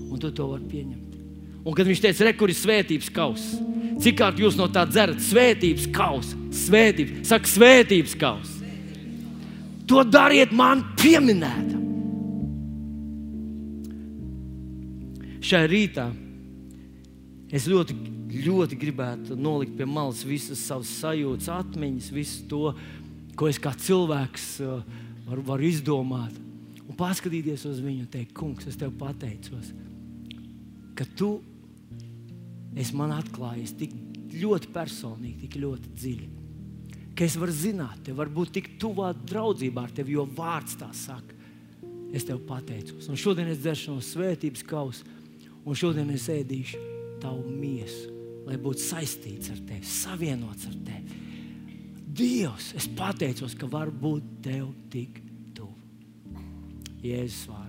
[0.09, 1.17] un tu to vari pieņemt.
[1.65, 3.59] Un kad viņš teica, re, kur ir svētības kausa,
[3.99, 5.20] cik kārt jūs no tā dzerat?
[5.26, 8.72] Svētības kausa, svētības, saka, svētības kausa.
[9.89, 11.78] To dariet man pieminētam.
[15.49, 16.09] Šai rītā
[17.49, 17.95] Es ļoti,
[18.45, 22.74] ļoti gribētu nolikt pie malas visas savas sajūtas, atmiņas, visu to,
[23.34, 24.84] ko es kā cilvēks uh,
[25.26, 26.36] varu, varu izdomāt.
[27.00, 29.72] Paskatīties uz viņu un teikt, Kungs, es tev pateicos,
[31.00, 31.38] ka tu
[32.76, 33.95] esi man atklājies tik
[34.36, 36.30] ļoti personīgi, tik ļoti dziļi.
[37.16, 40.89] Ka es varu zināt, te var būt tik tuvā draudzībā ar tevi, jo vārds tā
[40.95, 41.36] saka.
[42.16, 43.08] Es tev pateicos.
[43.12, 45.08] Un šodien es dzeršu no svētības kausa,
[45.64, 46.80] un šodien es ēdīšu
[47.22, 48.12] tavu miesu,
[48.47, 51.18] lai būtu saistīts ar tevi, savienots ar tevi.
[52.20, 55.22] Dievs, es pateicos, ka var būt tev tik
[57.00, 57.14] tuvu.
[57.14, 57.68] Jēzus vārds.